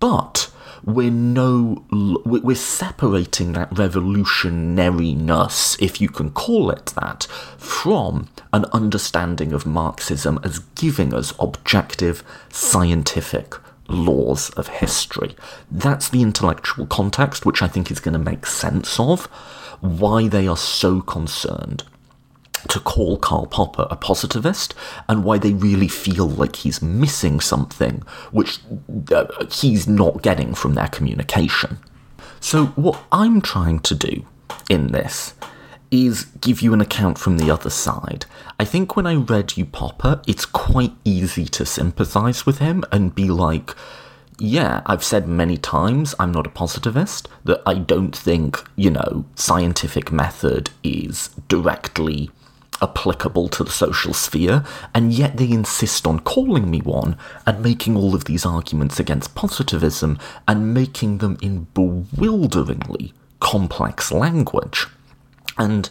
[0.00, 0.50] But
[0.84, 1.84] we're no
[2.24, 7.24] we're separating that revolutionariness if you can call it that
[7.56, 13.54] from an understanding of marxism as giving us objective scientific
[13.92, 15.36] laws of history.
[15.70, 19.26] That's the intellectual context, which I think is going to make sense of
[19.80, 21.84] why they are so concerned
[22.68, 24.74] to call Karl Popper a positivist
[25.08, 28.60] and why they really feel like he's missing something which
[29.10, 31.78] uh, he's not getting from their communication.
[32.40, 34.24] So, what I'm trying to do
[34.68, 35.34] in this
[35.92, 38.24] is give you an account from the other side.
[38.58, 43.14] I think when I read you Popper, it's quite easy to sympathise with him and
[43.14, 43.76] be like,
[44.38, 49.26] yeah, I've said many times I'm not a positivist, that I don't think, you know,
[49.34, 52.30] scientific method is directly
[52.80, 57.96] applicable to the social sphere, and yet they insist on calling me one and making
[57.96, 64.86] all of these arguments against positivism and making them in bewilderingly complex language.
[65.58, 65.88] And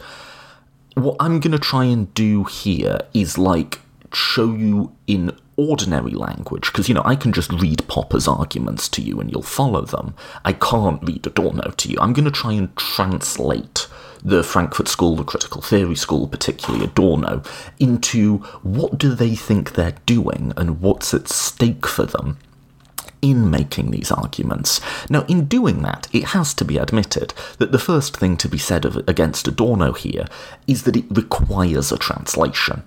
[0.96, 3.80] what I'm going to try and do here is like
[4.14, 9.02] show you in ordinary language, because you know, I can just read Popper's arguments to
[9.02, 10.16] you and you'll follow them.
[10.44, 11.98] I can't read Adorno to you.
[12.00, 13.88] I'm going to try and translate
[14.24, 17.44] the Frankfurt School, the critical theory school, particularly Adorno,
[17.80, 22.38] into what do they think they're doing and what's at stake for them
[23.22, 24.82] in making these arguments.
[25.10, 28.58] Now, in doing that, it has to be admitted that the first thing to be
[28.58, 30.28] said of, against Adorno here
[30.68, 32.84] is that it requires a translation.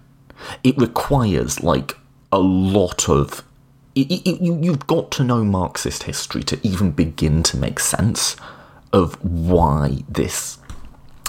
[0.62, 1.96] It requires, like,
[2.32, 3.44] a lot of.
[3.94, 8.36] It, it, you, you've got to know Marxist history to even begin to make sense
[8.92, 10.58] of why this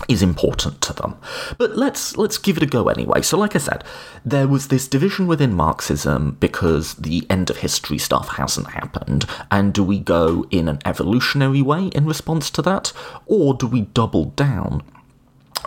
[0.07, 1.17] is important to them.
[1.57, 3.21] But let's let's give it a go anyway.
[3.21, 3.83] So like I said,
[4.25, 9.25] there was this division within Marxism because the end of history stuff hasn't happened.
[9.49, 12.91] And do we go in an evolutionary way in response to that
[13.25, 14.83] or do we double down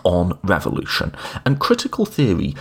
[0.05, 1.15] on revolution?
[1.45, 2.55] And critical theory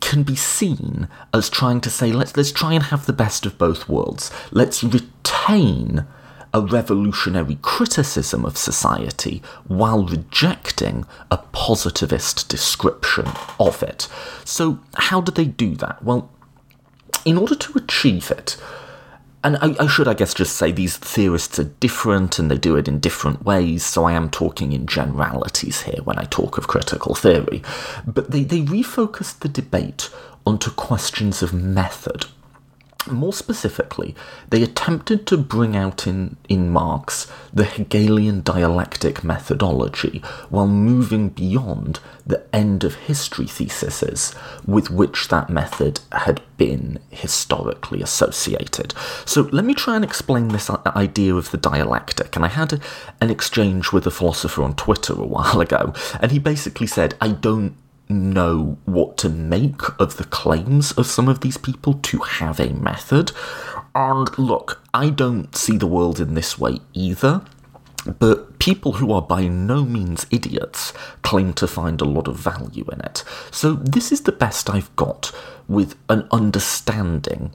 [0.00, 3.58] can be seen as trying to say let's let's try and have the best of
[3.58, 4.30] both worlds.
[4.50, 6.06] Let's retain
[6.54, 13.26] a revolutionary criticism of society while rejecting a positivist description
[13.58, 14.08] of it.
[14.44, 16.02] So, how do they do that?
[16.02, 16.30] Well,
[17.24, 18.56] in order to achieve it,
[19.44, 22.76] and I, I, should, I guess, just say these theorists are different and they do
[22.76, 26.68] it in different ways, so I am talking in generalities here when I talk of
[26.68, 27.62] critical theory.
[28.06, 30.10] But they, they refocused the debate
[30.46, 32.26] onto questions of method
[33.10, 34.14] more specifically,
[34.50, 42.00] they attempted to bring out in, in Marx the Hegelian dialectic methodology while moving beyond
[42.24, 44.34] the end of history theses
[44.66, 48.94] with which that method had been historically associated.
[49.24, 52.36] So let me try and explain this idea of the dialectic.
[52.36, 52.80] And I had a,
[53.20, 57.28] an exchange with a philosopher on Twitter a while ago, and he basically said, I
[57.28, 57.74] don't
[58.12, 62.72] know what to make of the claims of some of these people to have a
[62.72, 63.32] method.
[63.94, 67.42] And look, I don't see the world in this way either.
[68.04, 70.92] But people who are by no means idiots
[71.22, 73.22] claim to find a lot of value in it.
[73.52, 75.30] So, this is the best I've got
[75.68, 77.52] with an understanding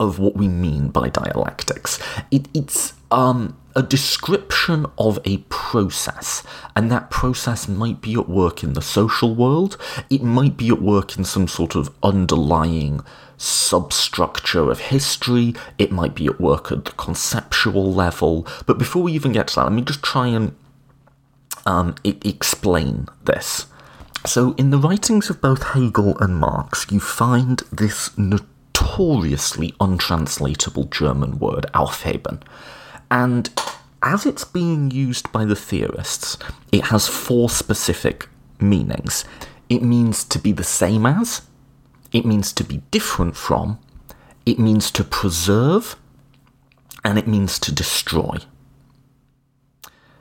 [0.00, 1.98] of what we mean by dialectics.
[2.30, 6.42] It, it's um, a description of a process,
[6.76, 9.76] and that process might be at work in the social world,
[10.10, 13.00] it might be at work in some sort of underlying
[13.36, 18.46] substructure of history, it might be at work at the conceptual level.
[18.66, 20.54] But before we even get to that, let me just try and
[21.66, 23.66] um, explain this.
[24.24, 31.40] So, in the writings of both Hegel and Marx, you find this notoriously untranslatable German
[31.40, 32.40] word, Aufheben.
[33.12, 33.50] And
[34.02, 36.38] as it's being used by the theorists,
[36.72, 38.26] it has four specific
[38.58, 39.26] meanings.
[39.68, 41.42] It means to be the same as,
[42.10, 43.78] it means to be different from,
[44.46, 45.96] it means to preserve,
[47.04, 48.38] and it means to destroy.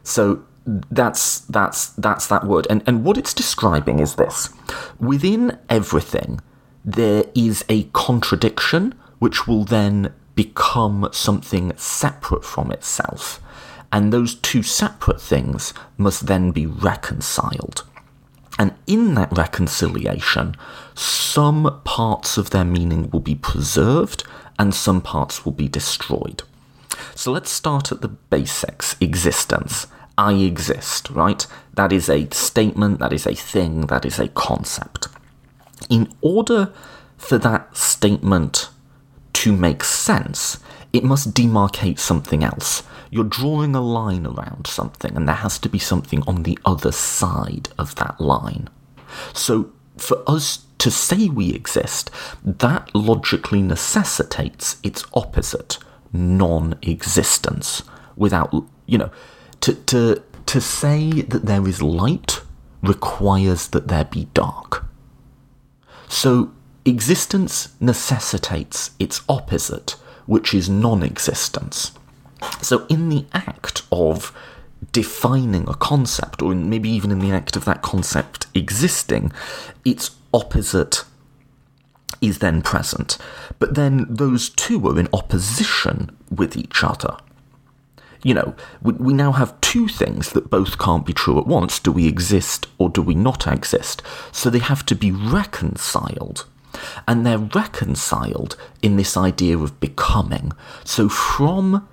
[0.04, 2.68] So that's that's that's that word.
[2.70, 4.50] And and what it's describing is this.
[5.00, 6.42] Within everything,
[6.84, 10.14] there is a contradiction which will then
[10.44, 13.40] become something separate from itself,
[13.92, 17.84] and those two separate things must then be reconciled.
[18.58, 20.56] And in that reconciliation,
[20.96, 24.24] some parts of their meaning will be preserved
[24.58, 26.44] and some parts will be destroyed.
[27.16, 29.88] So let's start at the basics existence.
[30.18, 31.46] I exist, right?
[31.76, 35.08] That is a statement, that is a thing, that is a concept.
[35.90, 36.74] In order
[37.18, 38.70] for that statement
[39.42, 40.60] to make sense,
[40.94, 42.84] it must demarcate something else.
[43.10, 46.92] You're drawing a line around something, and there has to be something on the other
[46.92, 48.70] side of that line.
[49.34, 52.12] So, for us to say we exist,
[52.44, 55.80] that logically necessitates its opposite,
[56.14, 57.82] non existence.
[58.16, 58.54] Without,
[58.86, 59.10] you know,
[59.62, 62.42] to, to, to say that there is light
[62.84, 64.86] requires that there be dark.
[66.10, 66.52] So,
[66.86, 69.92] existence necessitates its opposite,
[70.26, 71.92] which is non existence.
[72.62, 74.36] So, in the act of
[74.92, 79.32] defining a concept, or maybe even in the act of that concept existing,
[79.86, 81.04] its opposite
[82.20, 83.18] is then present.
[83.60, 87.18] But then those two are in opposition with each other.
[88.24, 91.80] You know, we, we now have two things that both can't be true at once.
[91.80, 94.04] Do we exist or do we not exist?
[94.32, 96.46] So they have to be reconciled
[97.08, 100.52] and they're reconciled in this idea of becoming.
[100.84, 101.88] So from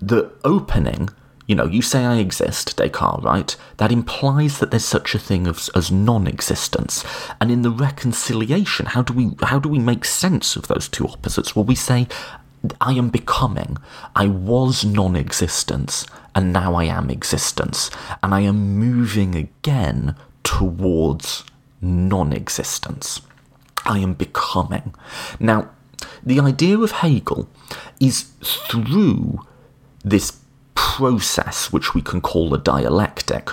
[0.00, 1.08] the opening,
[1.46, 3.56] you know, you say I exist, Descartes, right?
[3.76, 7.04] That implies that there's such a thing as, as non-existence.
[7.40, 11.06] And in the reconciliation, how do we how do we make sense of those two
[11.06, 11.54] opposites?
[11.54, 12.08] Well, we say
[12.80, 13.78] I am becoming.
[14.14, 17.90] I was non-existence, and now I am existence,
[18.22, 21.44] and I am moving again towards
[21.80, 23.20] non-existence.
[23.86, 24.94] I am becoming.
[25.40, 25.70] Now,
[26.22, 27.48] the idea of Hegel
[28.00, 29.40] is through
[30.04, 30.38] this
[30.74, 33.50] process, which we can call a dialectic,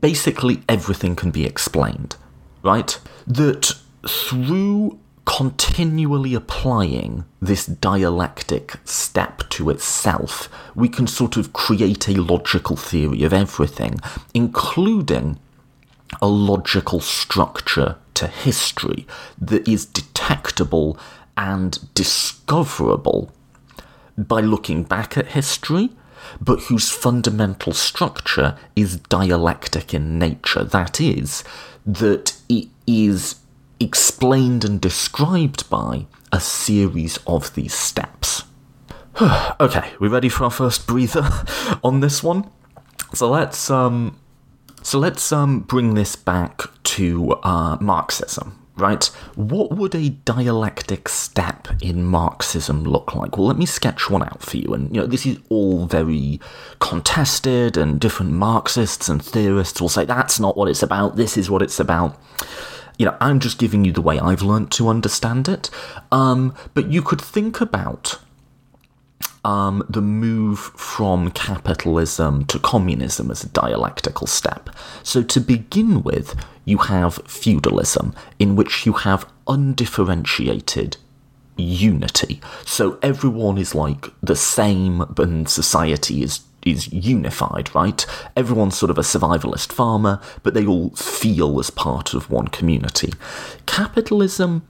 [0.00, 2.16] basically everything can be explained,
[2.62, 2.98] right?
[3.26, 3.72] That
[4.06, 12.76] through continually applying this dialectic step to itself, we can sort of create a logical
[12.76, 13.94] theory of everything,
[14.34, 15.38] including
[16.20, 19.06] a logical structure to history
[19.40, 20.98] that is detectable
[21.36, 23.32] and discoverable
[24.16, 25.90] by looking back at history,
[26.40, 30.64] but whose fundamental structure is dialectic in nature.
[30.64, 31.42] That is,
[31.86, 33.36] that it is
[33.80, 38.44] explained and described by a series of these steps.
[39.60, 41.28] okay, we ready for our first breather
[41.84, 42.50] on this one?
[43.14, 44.18] So let's um
[44.82, 49.04] so let's um bring this back to uh, Marxism, right?
[49.34, 53.36] What would a dialectic step in Marxism look like?
[53.36, 54.74] Well, let me sketch one out for you.
[54.74, 56.40] And, you know, this is all very
[56.80, 61.50] contested, and different Marxists and theorists will say that's not what it's about, this is
[61.50, 62.18] what it's about
[62.98, 65.70] you know, I'm just giving you the way I've learnt to understand it.
[66.12, 68.18] Um, but you could think about
[69.44, 74.70] um, the move from capitalism to communism as a dialectical step.
[75.02, 80.96] So, to begin with, you have feudalism, in which you have undifferentiated
[81.56, 82.40] unity.
[82.64, 88.06] So, everyone is like the same, and society is is unified, right?
[88.36, 93.12] Everyone's sort of a survivalist farmer, but they all feel as part of one community.
[93.66, 94.62] Capitalism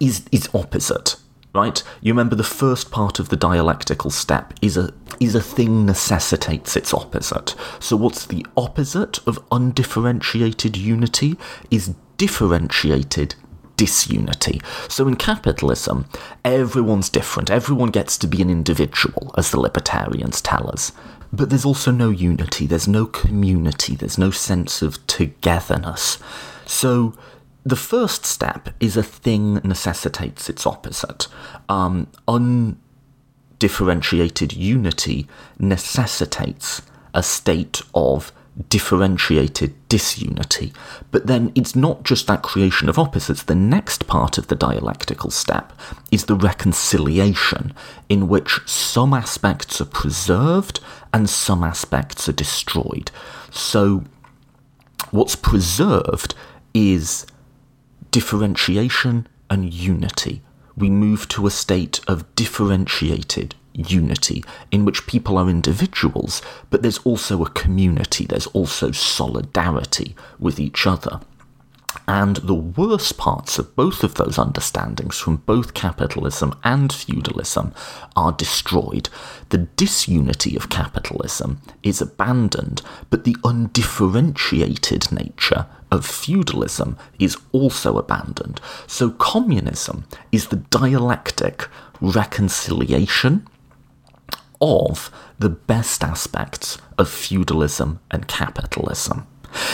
[0.00, 1.16] is is opposite,
[1.56, 1.82] right?
[2.00, 6.76] You remember the first part of the dialectical step is a is a thing necessitates
[6.76, 7.54] its opposite.
[7.80, 11.36] So what's the opposite of undifferentiated unity
[11.70, 13.34] is differentiated
[13.76, 14.60] disunity.
[14.88, 16.06] So in capitalism,
[16.44, 17.50] everyone's different.
[17.50, 20.92] Everyone gets to be an individual, as the libertarians tell us.
[21.32, 26.18] But there's also no unity, there's no community, there's no sense of togetherness.
[26.64, 27.14] So
[27.66, 31.26] the first step is a thing necessitates its opposite.
[31.68, 35.26] Um, undifferentiated unity
[35.58, 38.30] necessitates a state of
[38.68, 40.72] differentiated disunity.
[41.10, 43.42] But then it's not just that creation of opposites.
[43.42, 45.72] The next part of the dialectical step
[46.12, 47.74] is the reconciliation,
[48.08, 50.78] in which some aspects are preserved
[51.12, 53.10] and some aspects are destroyed.
[53.50, 54.04] So,
[55.10, 56.36] what's preserved
[56.72, 57.26] is
[58.16, 60.40] differentiation and unity.
[60.74, 66.40] We move to a state of differentiated unity in which people are individuals,
[66.70, 71.20] but there's also a community, there's also solidarity with each other.
[72.08, 77.74] And the worst parts of both of those understandings from both capitalism and feudalism
[78.16, 79.10] are destroyed.
[79.50, 88.60] The disunity of capitalism is abandoned, but the undifferentiated nature of feudalism is also abandoned.
[88.86, 91.68] So communism is the dialectic
[92.00, 93.46] reconciliation
[94.60, 99.26] of the best aspects of feudalism and capitalism.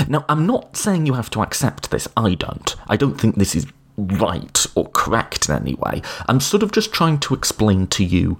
[0.08, 2.74] Now, I'm not saying you have to accept this, I don't.
[2.88, 6.02] I don't think this is right or correct in any way.
[6.28, 8.38] I'm sort of just trying to explain to you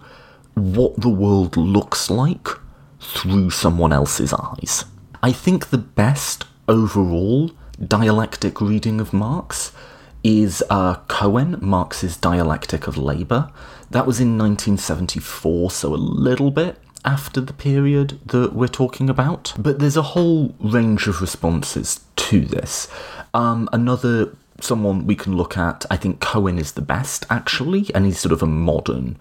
[0.55, 2.49] what the world looks like
[3.01, 4.85] through someone else's eyes.
[5.23, 7.51] I think the best overall
[7.87, 9.73] dialectic reading of Marx
[10.25, 13.51] is uh, Cohen, Marx's Dialectic of Labour.
[13.91, 19.53] That was in 1974, so a little bit after the period that we're talking about.
[19.59, 22.89] But there's a whole range of responses to this.
[23.35, 28.07] Um, another someone we can look at, I think Cohen is the best actually, and
[28.07, 29.19] he's sort of a modern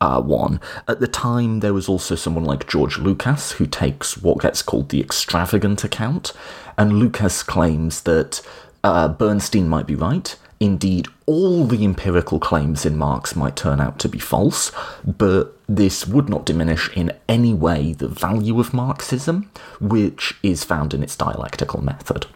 [0.00, 0.60] uh, one.
[0.86, 4.90] At the time, there was also someone like Georg Lukács who takes what gets called
[4.90, 6.32] the extravagant account,
[6.76, 8.42] and Lukács claims that
[8.82, 10.36] uh, Bernstein might be right.
[10.60, 14.72] Indeed, all the empirical claims in Marx might turn out to be false,
[15.04, 19.50] but this would not diminish in any way the value of Marxism,
[19.80, 22.26] which is found in its dialectical method.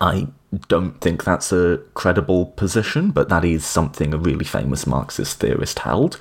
[0.00, 0.28] I
[0.68, 5.80] don't think that's a credible position, but that is something a really famous Marxist theorist
[5.80, 6.18] held.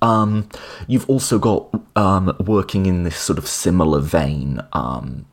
[0.00, 0.48] Um,
[0.86, 5.26] you've also got um, working in this sort of similar vein um,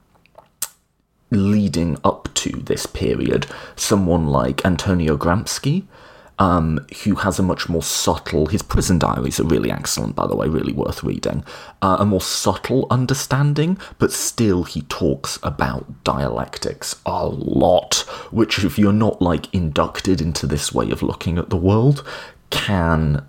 [1.32, 5.86] leading up to this period, someone like Antonio Gramsci,
[6.40, 8.48] um, who has a much more subtle.
[8.48, 11.44] His prison diaries are really excellent, by the way, really worth reading.
[11.82, 18.06] Uh, a more subtle understanding, but still he talks about dialectics a lot.
[18.32, 22.08] Which, if you're not like inducted into this way of looking at the world,
[22.50, 23.26] can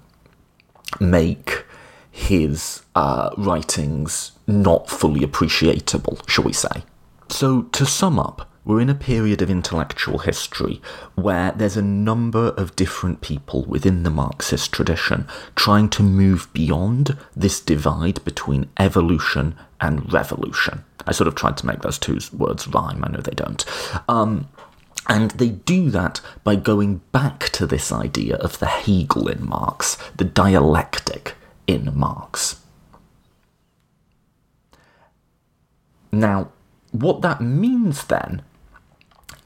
[1.00, 1.64] make
[2.12, 6.84] his uh, writings not fully appreciable, shall we say.
[7.30, 10.82] So, to sum up, we're in a period of intellectual history
[11.14, 17.16] where there's a number of different people within the Marxist tradition trying to move beyond
[17.34, 20.84] this divide between evolution and revolution.
[21.06, 23.64] I sort of tried to make those two words rhyme, I know they don't.
[24.08, 24.48] Um,
[25.08, 29.96] and they do that by going back to this idea of the Hegel in Marx,
[30.16, 32.60] the dialectic in Marx.
[36.12, 36.50] Now,
[36.92, 38.42] what that means then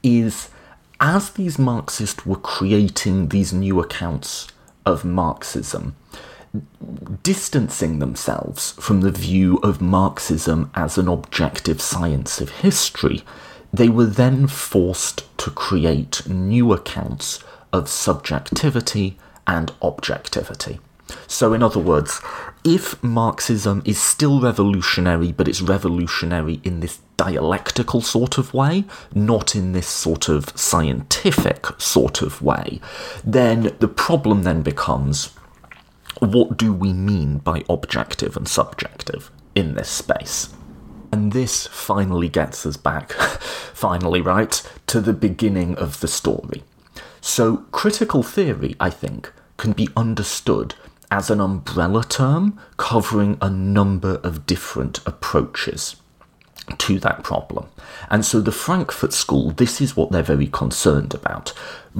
[0.03, 0.49] is
[0.99, 4.47] as these Marxists were creating these new accounts
[4.85, 5.95] of Marxism,
[7.23, 13.23] distancing themselves from the view of Marxism as an objective science of history,
[13.73, 17.43] they were then forced to create new accounts
[17.73, 20.79] of subjectivity and objectivity.
[21.27, 22.21] So, in other words,
[22.63, 29.55] if Marxism is still revolutionary, but it's revolutionary in this dialectical sort of way, not
[29.55, 32.79] in this sort of scientific sort of way,
[33.23, 35.33] then the problem then becomes
[36.19, 40.53] what do we mean by objective and subjective in this space?
[41.11, 43.11] And this finally gets us back,
[43.73, 46.63] finally, right, to the beginning of the story.
[47.21, 50.75] So, critical theory, I think, can be understood
[51.09, 55.95] as an umbrella term covering a number of different approaches
[56.77, 57.67] to that problem.
[58.09, 61.53] And so the Frankfurt School, this is what they're very concerned about.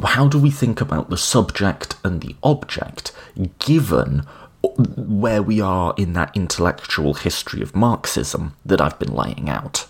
[0.03, 3.11] How do we think about the subject and the object
[3.59, 4.26] given
[4.78, 9.88] where we are in that intellectual history of Marxism that I've been laying out?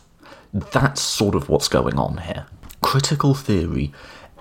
[0.53, 2.45] That's sort of what's going on here.
[2.81, 3.91] Critical theory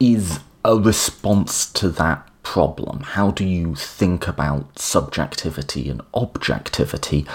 [0.01, 3.01] is a response to that problem?
[3.01, 7.27] How do you think about subjectivity and objectivity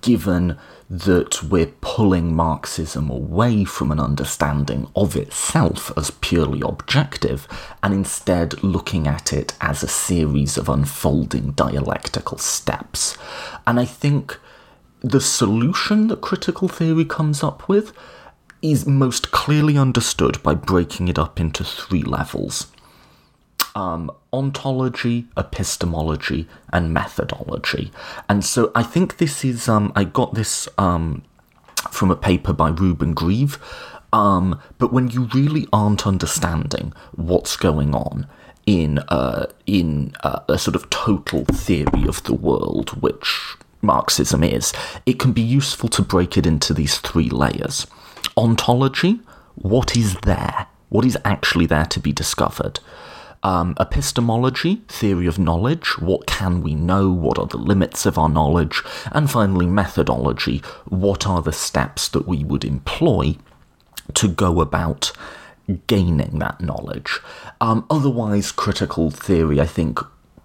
[0.00, 0.56] given
[0.90, 7.48] that we're pulling Marxism away from an understanding of itself as purely objective
[7.82, 13.16] and instead looking at it as a series of unfolding dialectical steps?
[13.66, 14.38] And I think
[15.00, 17.92] the solution that critical theory comes up with
[18.60, 22.68] is most clearly understood by breaking it up into three levels
[23.74, 27.92] um, ontology, epistemology, and methodology.
[28.28, 31.22] And so I think this is, um, I got this um,
[31.90, 33.58] from a paper by Ruben Grieve.
[34.12, 38.26] Um, but when you really aren't understanding what's going on
[38.66, 44.72] in uh, in uh, a sort of total theory of the world, which Marxism is,
[45.06, 47.86] it can be useful to break it into these three layers.
[48.36, 49.20] Ontology,
[49.54, 50.66] what is there?
[50.90, 52.80] What is actually there to be discovered?
[53.42, 58.28] Um, epistemology, theory of knowledge, what can we know, what are the limits of our
[58.28, 63.36] knowledge, and finally methodology, what are the steps that we would employ
[64.14, 65.12] to go about
[65.86, 67.20] gaining that knowledge.
[67.60, 69.98] Um, otherwise, critical theory, I think,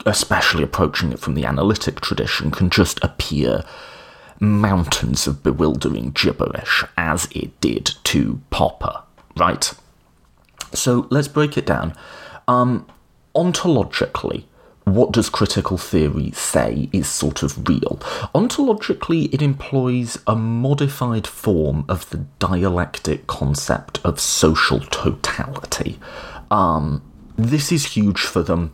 [0.06, 3.64] especially approaching it from the analytic tradition, can just appear
[4.40, 9.02] mountains of bewildering gibberish, as it did to Popper,
[9.36, 9.74] right?
[10.74, 11.96] So let's break it down.
[12.48, 12.88] Um,
[13.36, 14.46] ontologically,
[14.86, 18.00] what does critical theory say is sort of real?
[18.34, 26.00] Ontologically, it employs a modified form of the dialectic concept of social totality.
[26.50, 27.04] Um,
[27.36, 28.74] this is huge for them,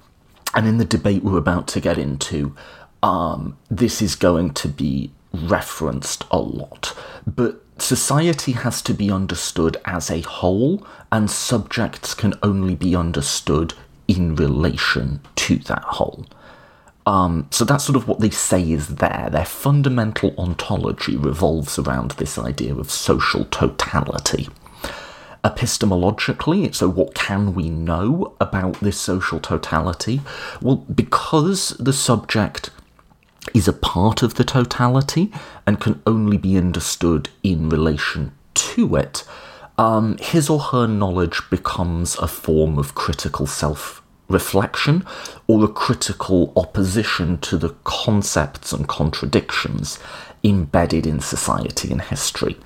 [0.54, 2.56] and in the debate we're about to get into,
[3.02, 6.96] um, this is going to be referenced a lot.
[7.26, 13.74] But society has to be understood as a whole, and subjects can only be understood
[14.08, 16.26] in relation to that whole.
[17.06, 19.28] Um, so that's sort of what they say is there.
[19.32, 24.50] Their fundamental ontology revolves around this idea of social totality.
[25.44, 30.22] Epistemologically, so what can we know about this social totality?
[30.62, 32.70] Well, because the subject
[33.54, 35.32] is a part of the totality
[35.66, 39.24] and can only be understood in relation to it,
[39.78, 45.06] um, his or her knowledge becomes a form of critical self reflection
[45.48, 50.00] or a critical opposition to the concepts and contradictions
[50.44, 52.58] embedded in society and history.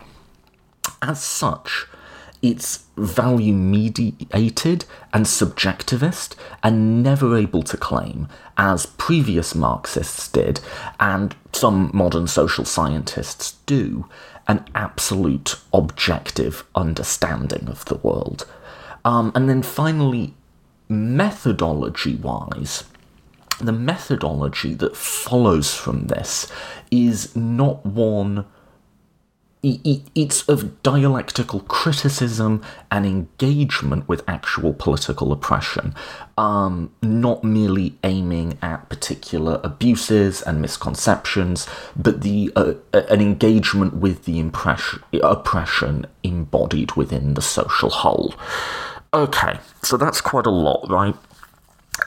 [1.01, 1.88] As such,
[2.48, 10.62] it's value mediated and subjectivist and never able to claim, as previous Marxists did,
[10.98, 14.08] and some modern social scientists do,
[14.48, 18.45] an absolute objective understanding of the world.
[19.04, 20.34] Um, and then finally,
[20.88, 22.86] methodology wise,
[23.60, 26.50] the methodology that follows from this
[26.91, 28.45] is not one
[30.15, 35.93] it's of dialectical criticism and engagement with actual political oppression,
[36.38, 44.26] um, not merely aiming at particular abuses and misconceptions, but the uh, an engagement with
[44.26, 48.34] the impression, oppression embodied within the social whole.
[49.13, 51.15] Okay, so that's quite a lot, right?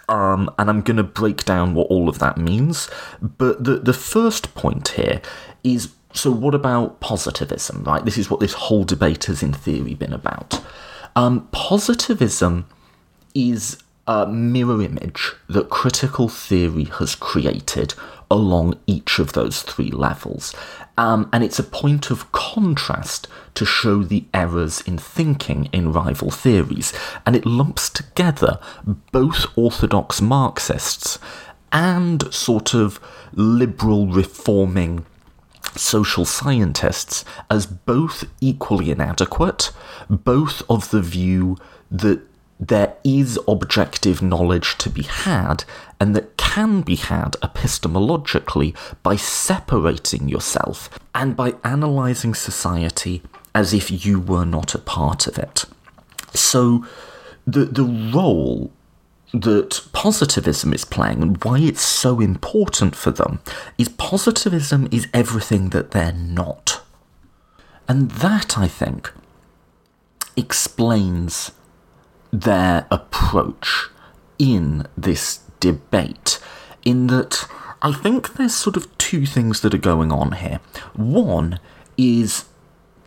[0.09, 2.89] Um, and I'm going to break down what all of that means.
[3.21, 5.21] But the, the first point here
[5.65, 8.05] is so, what about positivism, right?
[8.05, 10.61] This is what this whole debate has, in theory, been about.
[11.15, 12.67] Um, positivism
[13.35, 17.95] is a mirror image that critical theory has created
[18.29, 20.55] along each of those three levels.
[20.99, 26.31] Um, and it's a point of contrast to show the errors in thinking in rival
[26.31, 26.93] theories.
[27.25, 28.59] And it lumps together
[29.13, 31.19] both orthodox Marxists
[31.73, 33.01] and sort of
[33.33, 35.07] liberal reforming
[35.77, 39.73] social scientists as both equally inadequate,
[40.09, 41.57] both of the view
[41.91, 42.21] that
[42.61, 45.65] there is objective knowledge to be had
[45.99, 53.23] and that can be had epistemologically by separating yourself and by analysing society
[53.55, 55.65] as if you were not a part of it.
[56.35, 56.87] So,
[57.47, 58.71] the, the role
[59.33, 63.41] that positivism is playing and why it's so important for them
[63.79, 66.83] is positivism is everything that they're not.
[67.89, 69.13] And that, I think,
[70.37, 71.53] explains
[72.33, 73.89] their approach
[74.39, 76.39] in this debate,
[76.85, 77.47] in that
[77.83, 80.61] I think there's sort of two things that are going on here.
[80.95, 81.61] One
[81.97, 82.45] is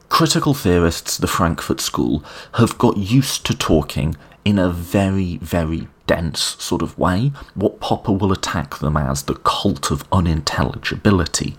[0.09, 2.23] critical theorists, the Frankfurt School,
[2.55, 4.15] have got used to talking
[4.45, 9.35] in a very, very dense sort of way, what Popper will attack them as the
[9.35, 11.55] cult of unintelligibility.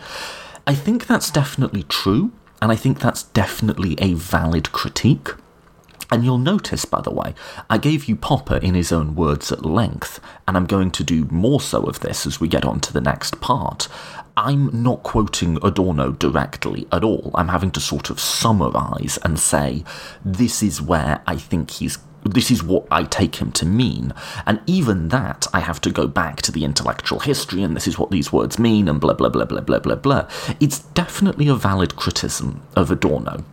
[0.66, 5.30] I think that's definitely true, and I think that's definitely a valid critique.
[6.11, 7.34] And you'll notice, by the way,
[7.68, 11.24] I gave you Popper in his own words at length, and I'm going to do
[11.30, 13.88] more so of this as we get on to the next part.
[14.36, 17.30] I'm not quoting Adorno directly at all.
[17.34, 19.84] I'm having to sort of summarize and say,
[20.24, 24.12] this is where I think he's this is what I take him to mean.
[24.47, 27.99] And even that, I have to go back to the intellectual history, and this is
[27.99, 30.29] what these words mean, and blah, blah, blah, blah, blah, blah, blah.
[30.61, 33.45] It's definitely a valid criticism of Adorno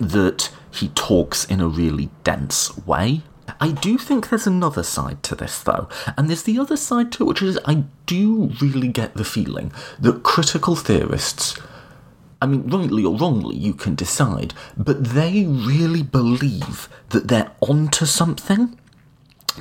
[0.00, 3.22] that he talks in a really dense way.
[3.60, 7.24] I do think there's another side to this, though, and there's the other side to
[7.24, 11.58] it, which is I do really get the feeling that critical theorists
[12.44, 18.04] I mean, rightly or wrongly, you can decide, but they really believe that they're onto
[18.04, 18.78] something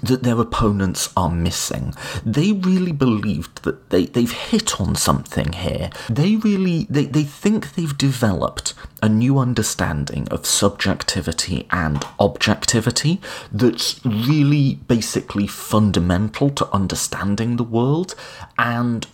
[0.02, 1.94] that their opponents are missing.
[2.26, 5.92] They really believed that they, they've hit on something here.
[6.10, 14.06] They really they, they think they've developed a new understanding of subjectivity and objectivity that's
[14.06, 18.14] really basically fundamental to understanding the world
[18.58, 19.08] and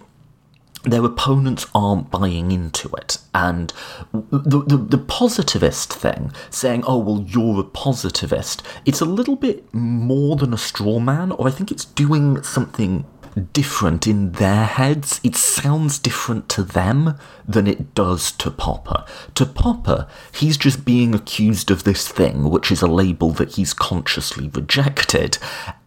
[0.84, 3.18] their opponents aren't buying into it.
[3.34, 3.74] And
[4.14, 9.74] the, the, the, positivist thing, saying, oh, well, you're a positivist, it's a little bit
[9.74, 13.06] more than a straw man, or I think it's doing something
[13.54, 15.20] different in their heads.
[15.24, 17.18] It sounds different to them
[17.48, 19.06] than it does to Popper.
[19.36, 23.74] To Popper, he's just being accused of this thing, which is a label that he's
[23.74, 25.38] consciously rejected,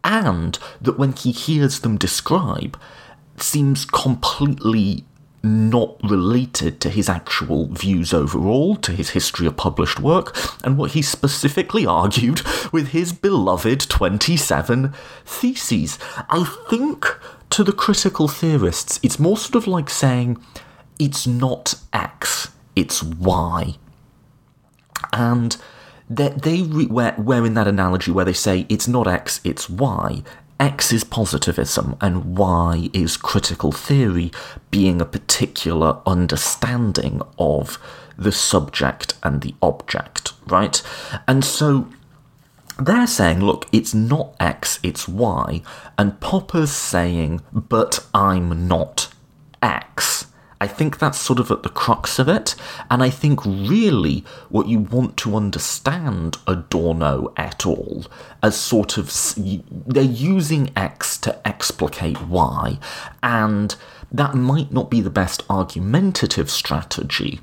[0.05, 2.79] and that when he hears them describe,
[3.43, 5.05] seems completely
[5.45, 10.93] not related to his actual views overall, to his history of published work, and what
[10.93, 14.93] he specifically argued with his beloved 27
[15.25, 15.99] theses.
[16.31, 17.07] I think
[17.51, 20.43] to the critical theorists, it's more sort of like saying
[20.99, 23.75] it's not X, it's Y.
[25.13, 25.57] And
[26.09, 29.69] they, they re- where, where in that analogy where they say it's not X, it's
[29.69, 30.23] Y,
[30.63, 34.31] X is positivism and Y is critical theory,
[34.71, 37.81] being a particular understanding of
[38.17, 40.81] the subject and the object, right?
[41.27, 41.89] And so
[42.79, 45.63] they're saying, look, it's not X, it's Y,
[45.99, 49.13] and Popper's saying, but I'm not
[49.61, 50.27] X.
[50.63, 52.55] I think that's sort of at the crux of it,
[52.89, 58.05] and I think really what you want to understand Adorno et al.
[58.45, 59.13] as sort of
[59.89, 62.79] they're using X to explicate Y,
[63.25, 63.75] and
[64.13, 67.41] that might not be the best argumentative strategy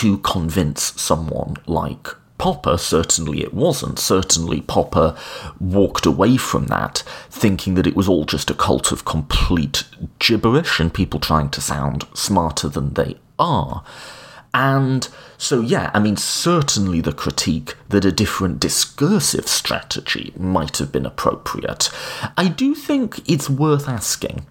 [0.00, 2.08] to convince someone like
[2.42, 4.00] Popper, certainly it wasn't.
[4.00, 5.16] Certainly Popper
[5.60, 9.84] walked away from that thinking that it was all just a cult of complete
[10.18, 13.84] gibberish and people trying to sound smarter than they are.
[14.52, 20.90] And so, yeah, I mean, certainly the critique that a different discursive strategy might have
[20.90, 21.92] been appropriate.
[22.36, 24.46] I do think it's worth asking,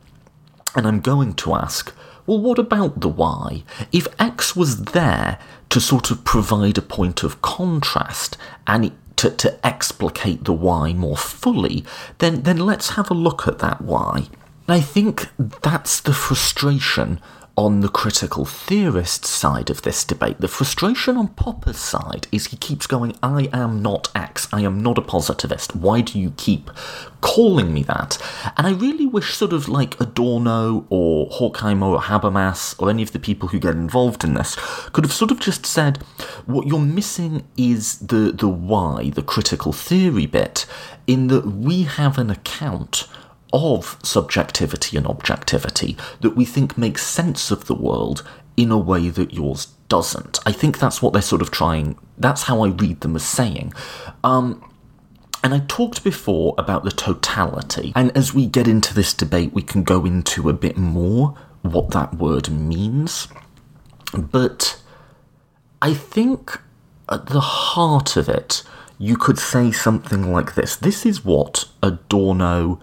[0.77, 1.93] and I'm going to ask
[2.26, 3.63] well, what about the Y?
[3.91, 9.65] If X was there to sort of provide a point of contrast and to, to
[9.65, 11.86] explicate the Y more fully,
[12.17, 14.28] then, then let's have a look at that Y.
[14.67, 17.19] I think that's the frustration
[17.62, 22.57] on the critical theorist side of this debate, the frustration on Popper's side is he
[22.57, 25.76] keeps going, I am not X, I am not a positivist.
[25.76, 26.72] Why do you keep
[27.22, 28.18] calling me that?
[28.57, 33.12] And I really wish, sort of like Adorno or Horkheimer or Habermas or any of
[33.12, 34.55] the people who get involved in this
[34.91, 35.97] could have sort of just said,
[36.47, 40.66] what you're missing is the, the why, the critical theory bit,
[41.05, 43.07] in that we have an account
[43.53, 48.23] of subjectivity and objectivity that we think makes sense of the world
[48.57, 50.39] in a way that yours doesn't.
[50.45, 53.73] I think that's what they're sort of trying, that's how I read them as saying.
[54.23, 54.63] Um,
[55.43, 59.63] and I talked before about the totality, and as we get into this debate, we
[59.63, 63.27] can go into a bit more what that word means.
[64.13, 64.79] But
[65.81, 66.59] I think
[67.09, 68.63] at the heart of it,
[68.99, 70.75] you could say something like this.
[70.75, 72.79] This is what Adorno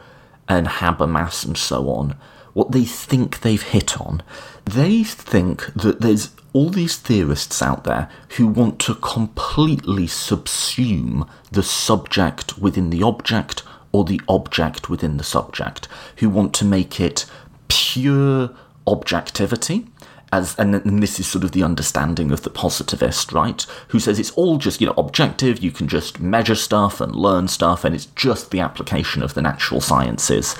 [0.48, 2.16] and Habermas and so on,
[2.54, 4.22] what they think they've hit on.
[4.64, 11.62] They think that there's all these theorists out there who want to completely subsume the
[11.62, 17.26] subject within the object or the object within the subject, who want to make it
[17.68, 18.50] pure
[18.86, 19.86] objectivity
[20.32, 23.64] as and, and this is sort of the understanding of the positivist, right?
[23.88, 25.62] Who says it's all just you know objective.
[25.62, 29.42] You can just measure stuff and learn stuff, and it's just the application of the
[29.42, 30.54] natural sciences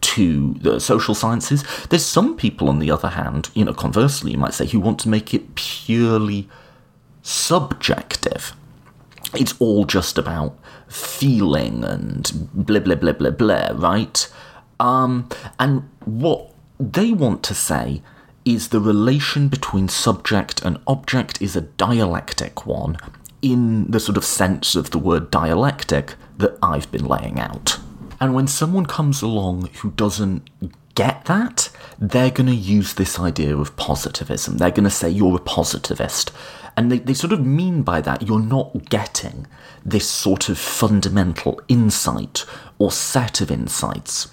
[0.00, 1.64] to the social sciences.
[1.88, 4.98] There's some people, on the other hand, you know, conversely, you might say, who want
[5.00, 6.48] to make it purely
[7.22, 8.54] subjective.
[9.34, 10.58] It's all just about
[10.88, 14.28] feeling and blah blah blah blah blah, right?
[14.80, 18.02] Um, and what they want to say
[18.44, 22.96] is the relation between subject and object is a dialectic one
[23.42, 27.78] in the sort of sense of the word dialectic that I've been laying out.
[28.20, 30.48] And when someone comes along who doesn't
[30.94, 34.58] get that, they're going to use this idea of positivism.
[34.58, 36.32] They're going to say you're a positivist.
[36.76, 39.46] And they, they sort of mean by that you're not getting
[39.84, 42.44] this sort of fundamental insight
[42.78, 44.32] or set of insights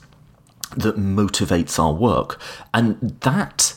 [0.75, 2.39] that motivates our work.
[2.73, 3.75] And that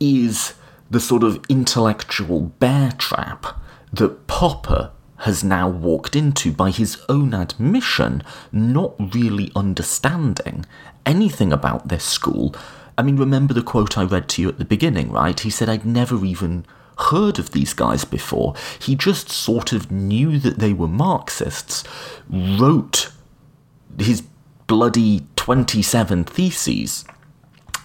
[0.00, 0.54] is
[0.90, 3.46] the sort of intellectual bear trap
[3.92, 10.64] that Popper has now walked into by his own admission, not really understanding
[11.04, 12.54] anything about this school.
[12.96, 15.38] I mean, remember the quote I read to you at the beginning, right?
[15.38, 16.64] He said, I'd never even
[16.98, 18.54] heard of these guys before.
[18.78, 21.84] He just sort of knew that they were Marxists,
[22.28, 23.12] wrote
[23.98, 24.22] his
[24.66, 27.04] bloody 27 theses,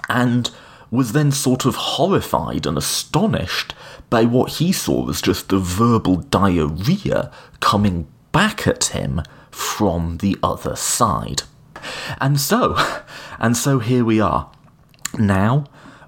[0.08, 0.52] and
[0.96, 3.74] was then sort of horrified and astonished
[4.10, 9.22] by what he saw as just the verbal diarrhea coming back at him
[9.52, 11.44] from the other side.
[12.20, 12.78] And so,
[13.40, 14.50] and so here we are.
[15.18, 15.66] Now,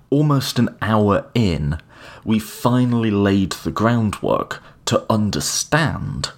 [0.09, 1.79] almost an hour in,
[2.23, 6.31] we finally laid the groundwork to understand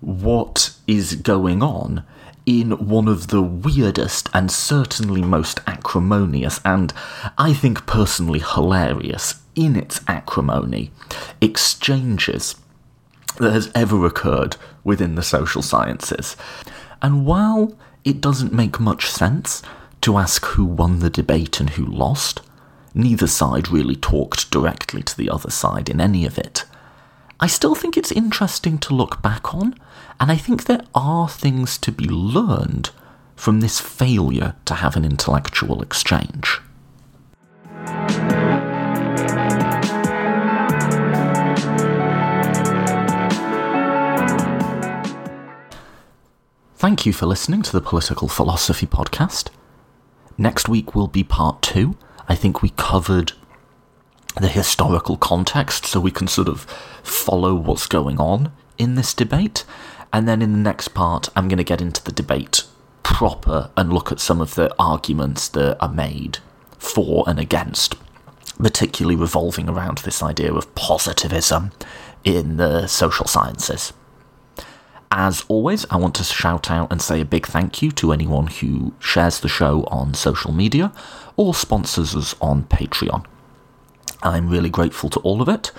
[0.00, 2.04] what is going on
[2.44, 6.92] in one of the weirdest and certainly most acrimonious, and
[7.38, 10.90] I think personally hilarious in its acrimony,
[11.40, 12.56] exchanges
[13.38, 16.36] that has ever occurred within the social sciences.
[17.00, 19.62] And while it doesn't make much sense
[20.00, 22.40] to ask who won the debate and who lost,
[22.94, 26.64] neither side really talked directly to the other side in any of it.
[27.40, 29.74] I still think it's interesting to look back on,
[30.22, 32.90] and I think there are things to be learned
[33.34, 36.60] from this failure to have an intellectual exchange.
[46.76, 49.48] Thank you for listening to the Political Philosophy Podcast.
[50.38, 51.96] Next week will be part two.
[52.28, 53.32] I think we covered
[54.40, 56.60] the historical context so we can sort of
[57.02, 59.64] follow what's going on in this debate.
[60.12, 62.64] And then in the next part, I'm going to get into the debate
[63.02, 66.38] proper and look at some of the arguments that are made
[66.78, 67.94] for and against,
[68.58, 71.72] particularly revolving around this idea of positivism
[72.24, 73.92] in the social sciences.
[75.10, 78.46] As always, I want to shout out and say a big thank you to anyone
[78.46, 80.92] who shares the show on social media
[81.36, 83.26] or sponsors us on Patreon.
[84.22, 85.70] I'm really grateful to all of it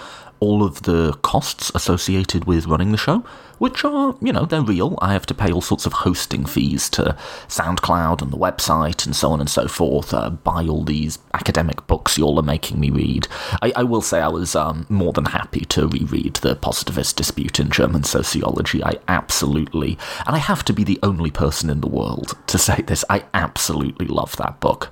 [0.43, 3.23] all of the costs associated with running the show,
[3.59, 4.99] which are, you know, they're real.
[5.01, 7.15] I have to pay all sorts of hosting fees to
[7.47, 11.87] SoundCloud and the website and so on and so forth, uh, buy all these academic
[11.87, 13.25] books you all are making me read.
[13.61, 17.57] I, I will say I was um, more than happy to reread The Positivist Dispute
[17.57, 18.83] in German Sociology.
[18.83, 22.81] I absolutely, and I have to be the only person in the world to say
[22.81, 24.89] this, I absolutely love that book.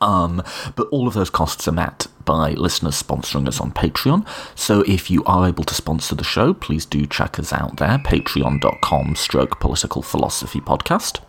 [0.00, 0.42] Um,
[0.74, 4.26] but all of those costs are met by listeners sponsoring us on Patreon.
[4.54, 7.98] So if you are able to sponsor the show, please do check us out there,
[7.98, 11.20] patreon.com stroke political philosophy podcast.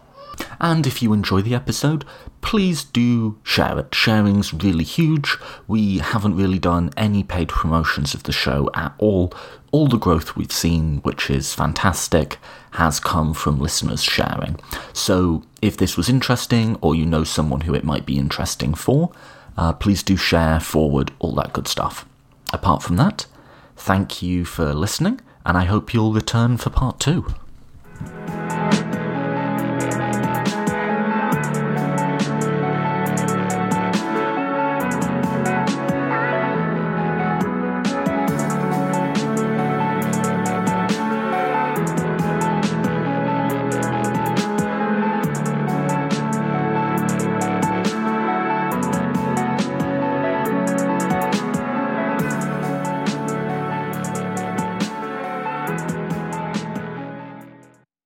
[0.59, 2.05] And if you enjoy the episode,
[2.41, 3.93] please do share it.
[3.93, 5.37] Sharing's really huge.
[5.67, 9.33] We haven't really done any paid promotions of the show at all.
[9.71, 12.37] All the growth we've seen, which is fantastic,
[12.71, 14.59] has come from listeners sharing.
[14.93, 19.11] So if this was interesting, or you know someone who it might be interesting for,
[19.57, 22.05] uh, please do share, forward, all that good stuff.
[22.53, 23.25] Apart from that,
[23.75, 27.25] thank you for listening, and I hope you'll return for part two.